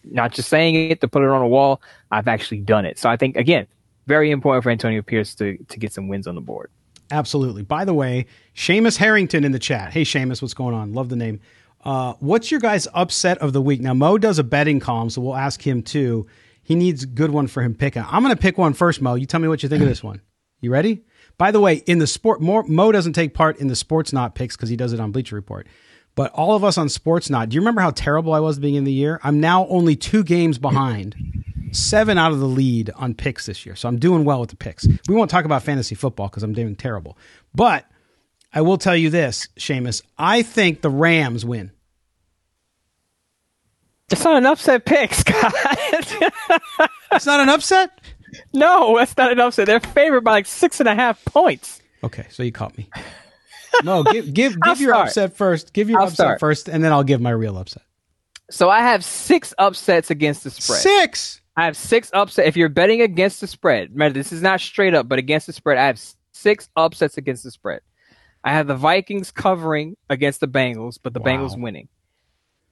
[0.04, 1.82] not just saying it to put it on a wall.
[2.12, 2.98] I've actually done it.
[2.98, 3.68] So I think, again,
[4.08, 6.72] very important for Antonio Pierce to, to get some wins on the board.
[7.12, 7.64] Absolutely.
[7.64, 8.26] By the way,
[8.56, 9.92] Seamus Harrington in the chat.
[9.92, 10.94] Hey, Seamus, what's going on?
[10.94, 11.40] Love the name.
[11.84, 13.82] Uh, what's your guys' upset of the week?
[13.82, 16.28] Now, Mo does a betting column, so we'll ask him too.
[16.64, 18.04] He needs a good one for him picking.
[18.08, 19.16] I'm going to pick one first, Mo.
[19.16, 20.22] You tell me what you think of this one.
[20.62, 21.04] You ready?
[21.38, 24.56] By the way, in the sport, Mo, Mo doesn't take part in the Sportsnaut picks
[24.56, 25.68] because he does it on Bleacher Report.
[26.16, 28.68] But all of us on Sportsnaut, do you remember how terrible I was at the
[28.68, 29.20] beginning of the year?
[29.24, 31.16] I'm now only two games behind,
[31.72, 33.76] seven out of the lead on picks this year.
[33.76, 34.86] So I'm doing well with the picks.
[35.08, 37.18] We won't talk about fantasy football because I'm doing terrible.
[37.56, 37.86] But
[38.54, 40.02] I will tell you this, Seamus.
[40.18, 41.72] I think the Rams win.
[44.12, 45.54] It's not an upset pick, Scott.
[47.14, 48.02] it's not an upset?
[48.54, 49.66] No, that's not an upset.
[49.68, 51.82] They're favored by like six and a half points.
[52.04, 52.90] Okay, so you caught me.
[53.86, 55.08] No, give give give your start.
[55.08, 55.72] upset first.
[55.72, 56.40] Give your I'll upset start.
[56.42, 57.84] first, and then I'll give my real upset.
[58.50, 60.82] So I have six upsets against the spread.
[60.82, 61.40] Six.
[61.56, 62.48] I have six upsets.
[62.48, 65.54] If you're betting against the spread, remember this is not straight up, but against the
[65.54, 66.02] spread, I have
[66.34, 67.80] six upsets against the spread.
[68.44, 71.28] I have the Vikings covering against the Bengals, but the wow.
[71.28, 71.88] Bengals winning.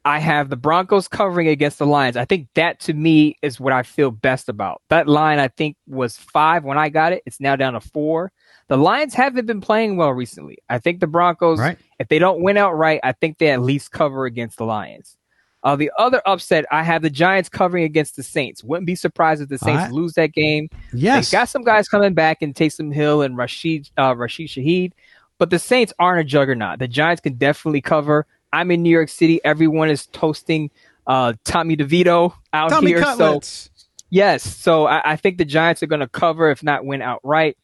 [0.05, 2.15] I have the Broncos covering against the Lions.
[2.15, 4.81] I think that to me is what I feel best about.
[4.89, 7.21] That line I think was five when I got it.
[7.25, 8.31] It's now down to four.
[8.69, 10.59] The Lions haven't been playing well recently.
[10.69, 11.77] I think the Broncos, right.
[11.99, 15.17] if they don't win outright, I think they at least cover against the Lions.
[15.61, 18.63] Uh, the other upset, I have the Giants covering against the Saints.
[18.63, 19.91] Wouldn't be surprised if the Saints right.
[19.91, 20.69] lose that game.
[20.93, 24.93] Yes, they got some guys coming back in Taysom Hill and Rashid uh, Rashid Shaheed,
[25.37, 26.79] but the Saints aren't a juggernaut.
[26.79, 28.25] The Giants can definitely cover.
[28.51, 29.39] I'm in New York City.
[29.43, 30.71] Everyone is toasting
[31.07, 33.01] uh, Tommy DeVito out Tommy here.
[33.01, 33.69] Cutlets.
[33.75, 37.01] So yes, so I, I think the Giants are going to cover, if not win
[37.01, 37.57] outright.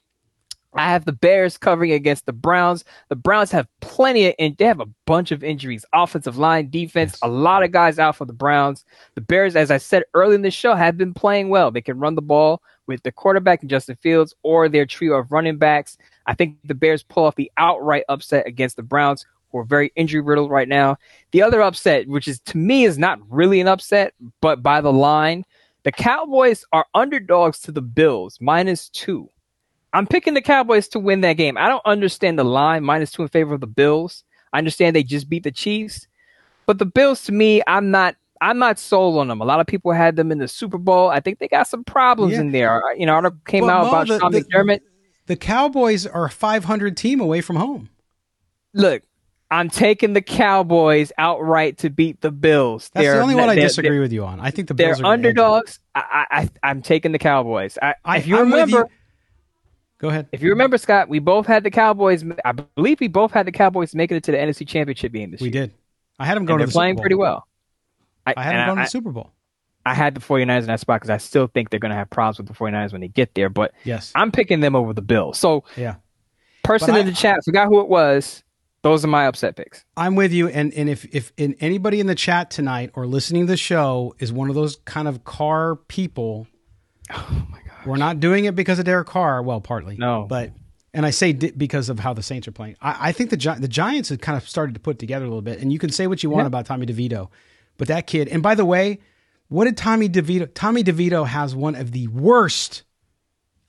[0.77, 2.83] I have the Bears covering against the Browns.
[3.07, 5.85] The Browns have plenty of, and they have a bunch of injuries.
[5.93, 7.19] Offensive line, defense, yes.
[7.21, 8.83] a lot of guys out for the Browns.
[9.15, 11.71] The Bears, as I said early in the show, have been playing well.
[11.71, 15.31] They can run the ball with the quarterback and Justin Fields or their trio of
[15.31, 15.97] running backs.
[16.27, 19.91] I think the Bears pull off the outright upset against the Browns, who are very
[19.95, 20.97] injury riddled right now.
[21.31, 24.93] The other upset, which is to me is not really an upset, but by the
[24.93, 25.45] line,
[25.83, 29.29] the Cowboys are underdogs to the Bills, minus two.
[29.93, 31.57] I'm picking the Cowboys to win that game.
[31.57, 34.23] I don't understand the line, minus two in favor of the Bills.
[34.51, 36.07] I understand they just beat the Chiefs,
[36.65, 39.41] but the Bills to me, I'm not I'm not sold on them.
[39.41, 41.09] A lot of people had them in the Super Bowl.
[41.09, 42.41] I think they got some problems yeah.
[42.41, 42.83] in there.
[42.83, 44.81] Uh, you know, article came well, out about the, Sean the, McDermott.
[45.27, 47.89] The Cowboys are a 500 team away from home.
[48.73, 49.03] Look,
[49.51, 52.89] I'm taking the Cowboys outright to beat the Bills.
[52.93, 54.39] That's they're, the only one I disagree with you on.
[54.39, 55.79] I think the Bills they're underdogs.
[55.93, 57.77] I, I, am taking the Cowboys.
[57.81, 58.85] I, I, if you I'm remember, you.
[59.99, 60.27] go ahead.
[60.31, 62.23] If you remember, Scott, we both had the Cowboys.
[62.43, 65.41] I believe we both had the Cowboys making it to the NFC Championship game this
[65.41, 65.61] we year.
[65.61, 65.73] We did.
[66.17, 66.59] I had them going.
[66.59, 67.47] To the playing pretty well.
[68.25, 69.31] I, I had them going to the Super Bowl.
[69.85, 72.09] I had the 49ers in that spot because I still think they're going to have
[72.09, 73.49] problems with the 49ers when they get there.
[73.49, 75.37] But yes, I'm picking them over the Bills.
[75.37, 75.95] So yeah,
[76.63, 78.43] person but in I, the chat forgot who it was.
[78.85, 79.83] Those are my upset picks.
[79.97, 83.47] I'm with you, and and if if in anybody in the chat tonight or listening
[83.47, 86.45] to the show is one of those kind of car people,
[87.11, 89.41] oh my god, we're not doing it because of Derek Carr.
[89.41, 90.51] Well, partly, no, but
[90.93, 92.75] and I say di- because of how the Saints are playing.
[92.79, 95.29] I, I think the Gi- the Giants have kind of started to put together a
[95.29, 96.49] little bit, and you can say what you want yeah.
[96.49, 97.29] about Tommy DeVito,
[97.77, 98.27] but that kid.
[98.27, 98.99] And by the way,
[99.47, 100.47] what did Tommy DeVito?
[100.53, 102.83] Tommy DeVito has one of the worst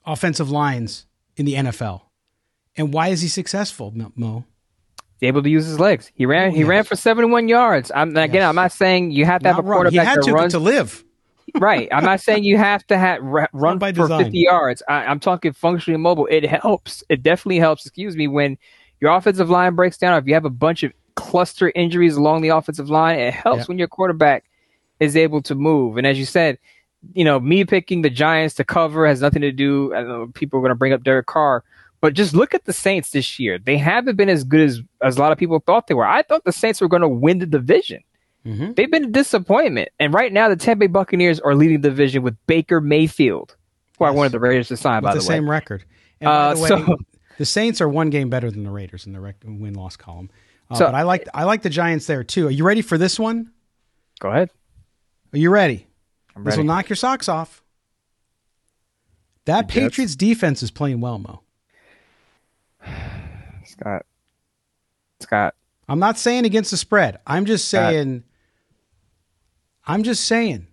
[0.04, 1.06] offensive lines
[1.36, 2.02] in the NFL,
[2.76, 4.44] and why is he successful, Mo?
[5.22, 6.10] Able to use his legs.
[6.14, 6.50] He ran.
[6.50, 6.68] He oh, yes.
[6.68, 7.90] ran for 71 yards.
[7.94, 8.34] I'm again.
[8.34, 8.48] Yes.
[8.48, 10.06] I'm not saying you have to not have a quarterback run.
[10.06, 11.04] He had to, run, to live.
[11.54, 11.88] right.
[11.92, 14.24] I'm not saying you have to have run, run for design.
[14.24, 14.82] 50 yards.
[14.88, 16.26] I, am talking functionally mobile.
[16.26, 17.02] It helps.
[17.08, 17.86] It definitely helps.
[17.86, 18.28] Excuse me.
[18.28, 18.58] When
[19.00, 22.42] your offensive line breaks down, or if you have a bunch of cluster injuries along
[22.42, 23.66] the offensive line, it helps yeah.
[23.66, 24.44] when your quarterback
[25.00, 25.96] is able to move.
[25.96, 26.58] And as you said,
[27.14, 29.94] you know, me picking the Giants to cover has nothing to do.
[29.94, 31.62] I know people are going to bring up Derek Carr
[32.00, 33.58] but just look at the Saints this year.
[33.58, 36.06] They haven't been as good as, as a lot of people thought they were.
[36.06, 38.02] I thought the Saints were going to win the division.
[38.44, 38.74] Mm-hmm.
[38.74, 39.88] They've been a disappointment.
[39.98, 43.56] And right now, the Tampa Bay Buccaneers are leading the division with Baker Mayfield,
[43.98, 44.12] who yes.
[44.12, 45.84] I wanted the Raiders to sign, with by the, the same record.
[46.20, 46.96] And uh, the way, so,
[47.38, 50.30] the Saints are one game better than the Raiders in the rec- win loss column.
[50.70, 52.48] Uh, so, but I like I like the Giants there too.
[52.48, 53.52] Are you ready for this one?
[54.20, 54.50] Go ahead.
[55.32, 55.86] Are you ready?
[56.36, 57.62] This will knock your socks off.
[59.46, 61.42] That Patriots defense is playing well, Mo.
[63.80, 64.06] Scott.
[65.20, 65.54] Scott.
[65.88, 67.18] I'm not saying against the spread.
[67.26, 68.24] I'm just saying.
[69.86, 70.66] I'm just saying.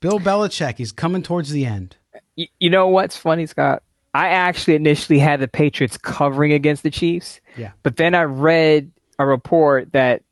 [0.00, 1.96] Bill Belichick is coming towards the end.
[2.36, 3.82] You, you know what's funny, Scott?
[4.14, 7.40] I actually initially had the Patriots covering against the Chiefs.
[7.56, 7.72] Yeah.
[7.82, 10.22] But then I read a report that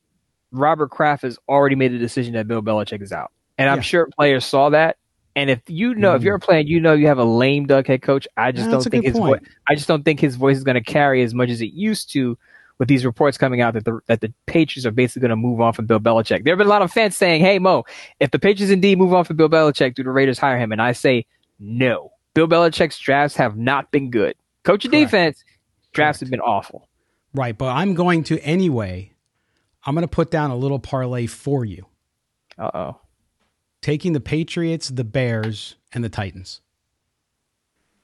[0.53, 3.33] Robert Kraft has already made the decision that Bill Belichick is out.
[3.59, 3.83] And I'm Yeah.
[3.83, 4.97] sure players saw that.
[5.37, 7.87] And if you know, if you're a player, you know you have a lame duck
[7.89, 8.29] head coach.
[8.37, 9.41] I just Yeah, don't think his voice.
[9.69, 12.13] I just don't think his voice is going to carry as much as it used
[12.13, 12.39] to.
[12.79, 15.61] With these reports coming out that the that the Patriots are basically going to move
[15.61, 16.43] on from Bill Belichick.
[16.43, 17.85] There have been a lot of fans saying, "Hey Mo,
[18.19, 20.83] if the Patriots indeed move on from Bill Belichick, do the Raiders hire him?" And
[20.83, 21.25] I say,
[21.61, 22.11] no.
[22.35, 24.35] Bill Belichick's drafts have not been good.
[24.65, 25.07] Coach of Correct.
[25.07, 25.45] defense,
[25.93, 26.89] drafts have been awful.
[27.33, 29.13] Right, but I'm going to anyway.
[29.87, 31.87] I'm going to put down a little parlay for you,
[32.59, 33.01] Uh oh.
[33.85, 36.63] Taking the Patriots, the Bears, and the Titans.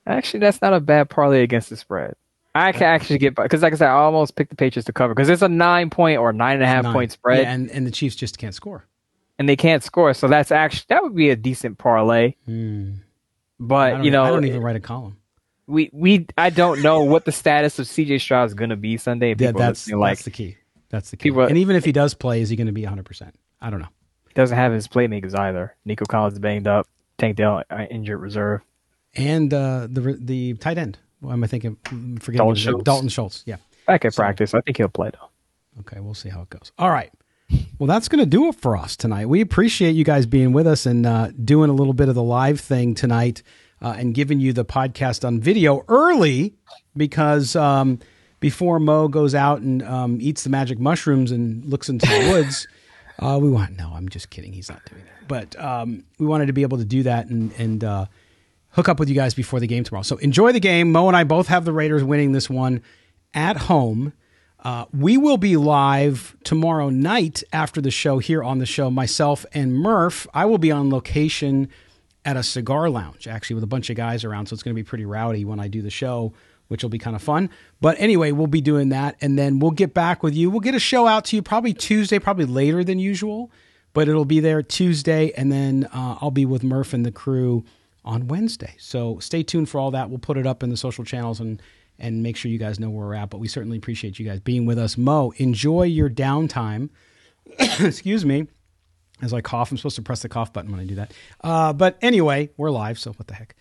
[0.06, 2.14] Actually, that's not a bad parlay against the spread.
[2.54, 4.92] I can actually get by because, like I said, I almost picked the Patriots to
[4.92, 6.92] cover because it's a nine point or nine and a half Nine.
[6.92, 8.84] point spread, Yeah, and, and the Chiefs just can't score.
[9.38, 10.12] and they can't score.
[10.14, 12.34] So that's actually that would be a decent parlay.
[12.46, 12.92] Hmm.
[13.58, 13.74] But.
[13.74, 15.16] I don't, you know, I don't even write a column.
[15.66, 18.96] we we I don't know what the status of CJ Stroud is going to be
[18.98, 19.28] Sunday.
[19.30, 20.56] Yeah, People that's like that's the key.
[20.90, 21.28] That's the key.
[21.30, 23.04] People- and even if he does play, is he going to be 100?
[23.06, 23.88] percent I don't know.
[24.30, 25.74] He doesn't have his playmakers either.
[25.84, 26.86] Nico Collins banged up.
[27.18, 28.62] Tank Dell uh, injured reserve.
[29.14, 30.98] And uh, the the tight end.
[31.18, 31.76] What am I thinking?
[31.90, 32.62] I'm forgetting Dalton.
[32.62, 32.84] Schultz.
[32.84, 33.42] Dalton Schultz.
[33.44, 33.56] Yeah.
[33.86, 35.80] Back at practice, I think he'll play though.
[35.80, 36.70] Okay, we'll see how it goes.
[36.78, 37.10] All right.
[37.78, 39.26] Well, that's going to do it for us tonight.
[39.26, 42.22] We appreciate you guys being with us and uh, doing a little bit of the
[42.22, 43.42] live thing tonight
[43.82, 46.54] uh, and giving you the podcast on video early
[46.96, 47.98] because um,
[48.38, 52.68] before Mo goes out and um, eats the magic mushrooms and looks into the woods,
[53.20, 54.52] uh, we want, no, I'm just kidding.
[54.52, 55.28] He's not doing that.
[55.28, 58.06] But um, we wanted to be able to do that and, and uh,
[58.70, 60.02] hook up with you guys before the game tomorrow.
[60.02, 60.90] So enjoy the game.
[60.90, 62.82] Mo and I both have the Raiders winning this one
[63.34, 64.12] at home.
[64.62, 68.90] Uh, we will be live tomorrow night after the show here on the show.
[68.90, 70.26] Myself and Murph.
[70.34, 71.68] I will be on location
[72.24, 74.46] at a cigar lounge, actually, with a bunch of guys around.
[74.46, 76.32] So it's going to be pretty rowdy when I do the show,
[76.70, 77.50] which will be kind of fun.
[77.80, 79.16] But anyway, we'll be doing that.
[79.20, 80.50] And then we'll get back with you.
[80.50, 83.50] We'll get a show out to you probably Tuesday, probably later than usual,
[83.92, 85.32] but it'll be there Tuesday.
[85.36, 87.64] And then uh, I'll be with Murph and the crew
[88.04, 88.76] on Wednesday.
[88.78, 90.10] So stay tuned for all that.
[90.10, 91.60] We'll put it up in the social channels and
[91.98, 93.30] and make sure you guys know where we're at.
[93.30, 94.96] But we certainly appreciate you guys being with us.
[94.96, 96.88] Mo, enjoy your downtime.
[97.58, 98.46] Excuse me.
[99.20, 101.12] As I cough, I'm supposed to press the cough button when I do that.
[101.42, 103.54] Uh, but anyway, we're live, so what the heck.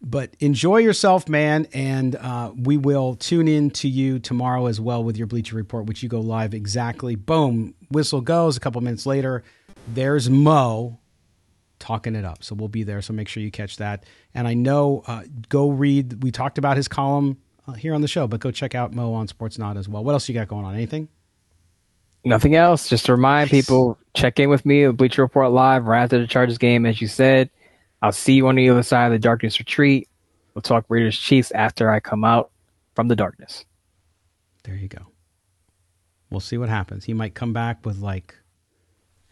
[0.00, 5.02] But enjoy yourself, man, and uh, we will tune in to you tomorrow as well
[5.02, 7.14] with your Bleacher Report, which you go live exactly.
[7.14, 8.56] Boom, whistle goes.
[8.56, 9.44] A couple minutes later,
[9.88, 10.98] there's Mo
[11.78, 12.42] talking it up.
[12.42, 13.02] So we'll be there.
[13.02, 14.04] So make sure you catch that.
[14.34, 16.22] And I know, uh, go read.
[16.22, 19.14] We talked about his column uh, here on the show, but go check out Mo
[19.14, 20.04] on Sportsnaut as well.
[20.04, 20.74] What else you got going on?
[20.74, 21.08] Anything?
[22.24, 22.88] Nothing else.
[22.88, 26.26] Just to remind people, check in with me at Bleacher Report Live right after the
[26.26, 27.50] Chargers game, as you said.
[28.02, 30.08] I'll see you on the other side of the darkness retreat.
[30.54, 32.50] We'll talk Raiders Chiefs after I come out
[32.94, 33.64] from the darkness.
[34.62, 35.06] There you go.
[36.30, 37.04] We'll see what happens.
[37.04, 38.34] He might come back with like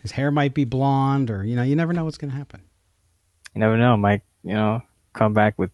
[0.03, 2.63] his hair might be blonde, or you know, you never know what's going to happen.
[3.55, 3.97] You never know.
[3.97, 4.83] Might you know
[5.13, 5.71] come back with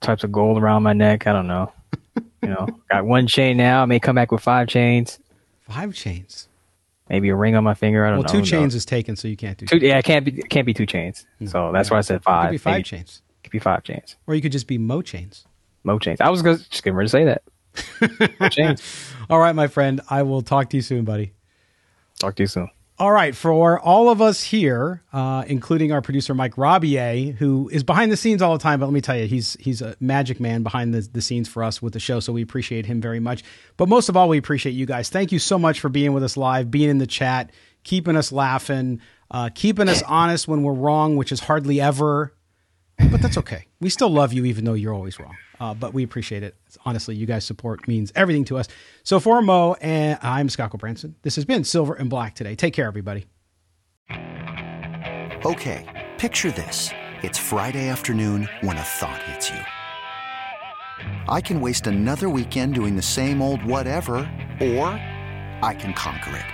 [0.00, 1.26] types of gold around my neck.
[1.26, 1.72] I don't know.
[2.42, 3.82] you know, got one chain now.
[3.82, 5.18] I may come back with five chains.
[5.68, 6.48] Five chains.
[7.08, 8.04] Maybe a ring on my finger.
[8.06, 8.24] I don't know.
[8.24, 9.66] Well, two chains is taken, so you can't do.
[9.66, 11.26] Two, yeah, it can't be it can't be two chains.
[11.46, 12.46] So that's why I said It five.
[12.46, 14.16] could be five Maybe- chains, Could be five chains.
[14.26, 15.44] or you could just be Mo chains.
[15.84, 16.20] Mo chains.
[16.22, 17.42] I was gonna, just getting ready to say that.
[18.40, 18.82] Mo chains.
[19.28, 20.00] All right, my friend.
[20.08, 21.34] I will talk to you soon, buddy.
[22.18, 22.70] Talk to you soon.
[22.96, 27.82] All right, for all of us here, uh, including our producer Mike Robier, who is
[27.82, 30.38] behind the scenes all the time, but let me tell you, he's he's a magic
[30.38, 33.18] man behind the, the scenes for us with the show, so we appreciate him very
[33.18, 33.42] much.
[33.76, 35.08] But most of all, we appreciate you guys.
[35.08, 37.50] Thank you so much for being with us live, being in the chat,
[37.82, 42.32] keeping us laughing, uh, keeping us honest when we're wrong, which is hardly ever.
[42.98, 43.66] But that's okay.
[43.80, 45.36] We still love you, even though you're always wrong.
[45.60, 46.56] Uh, but we appreciate it.
[46.84, 48.68] Honestly, you guys' support means everything to us.
[49.02, 51.14] So for Mo and I'm Scott Gulbransen.
[51.22, 52.54] This has been Silver and Black today.
[52.54, 53.26] Take care, everybody.
[55.44, 56.90] Okay, picture this.
[57.22, 59.60] It's Friday afternoon when a thought hits you.
[61.28, 64.16] I can waste another weekend doing the same old whatever,
[64.60, 64.88] or
[65.62, 66.53] I can conquer it.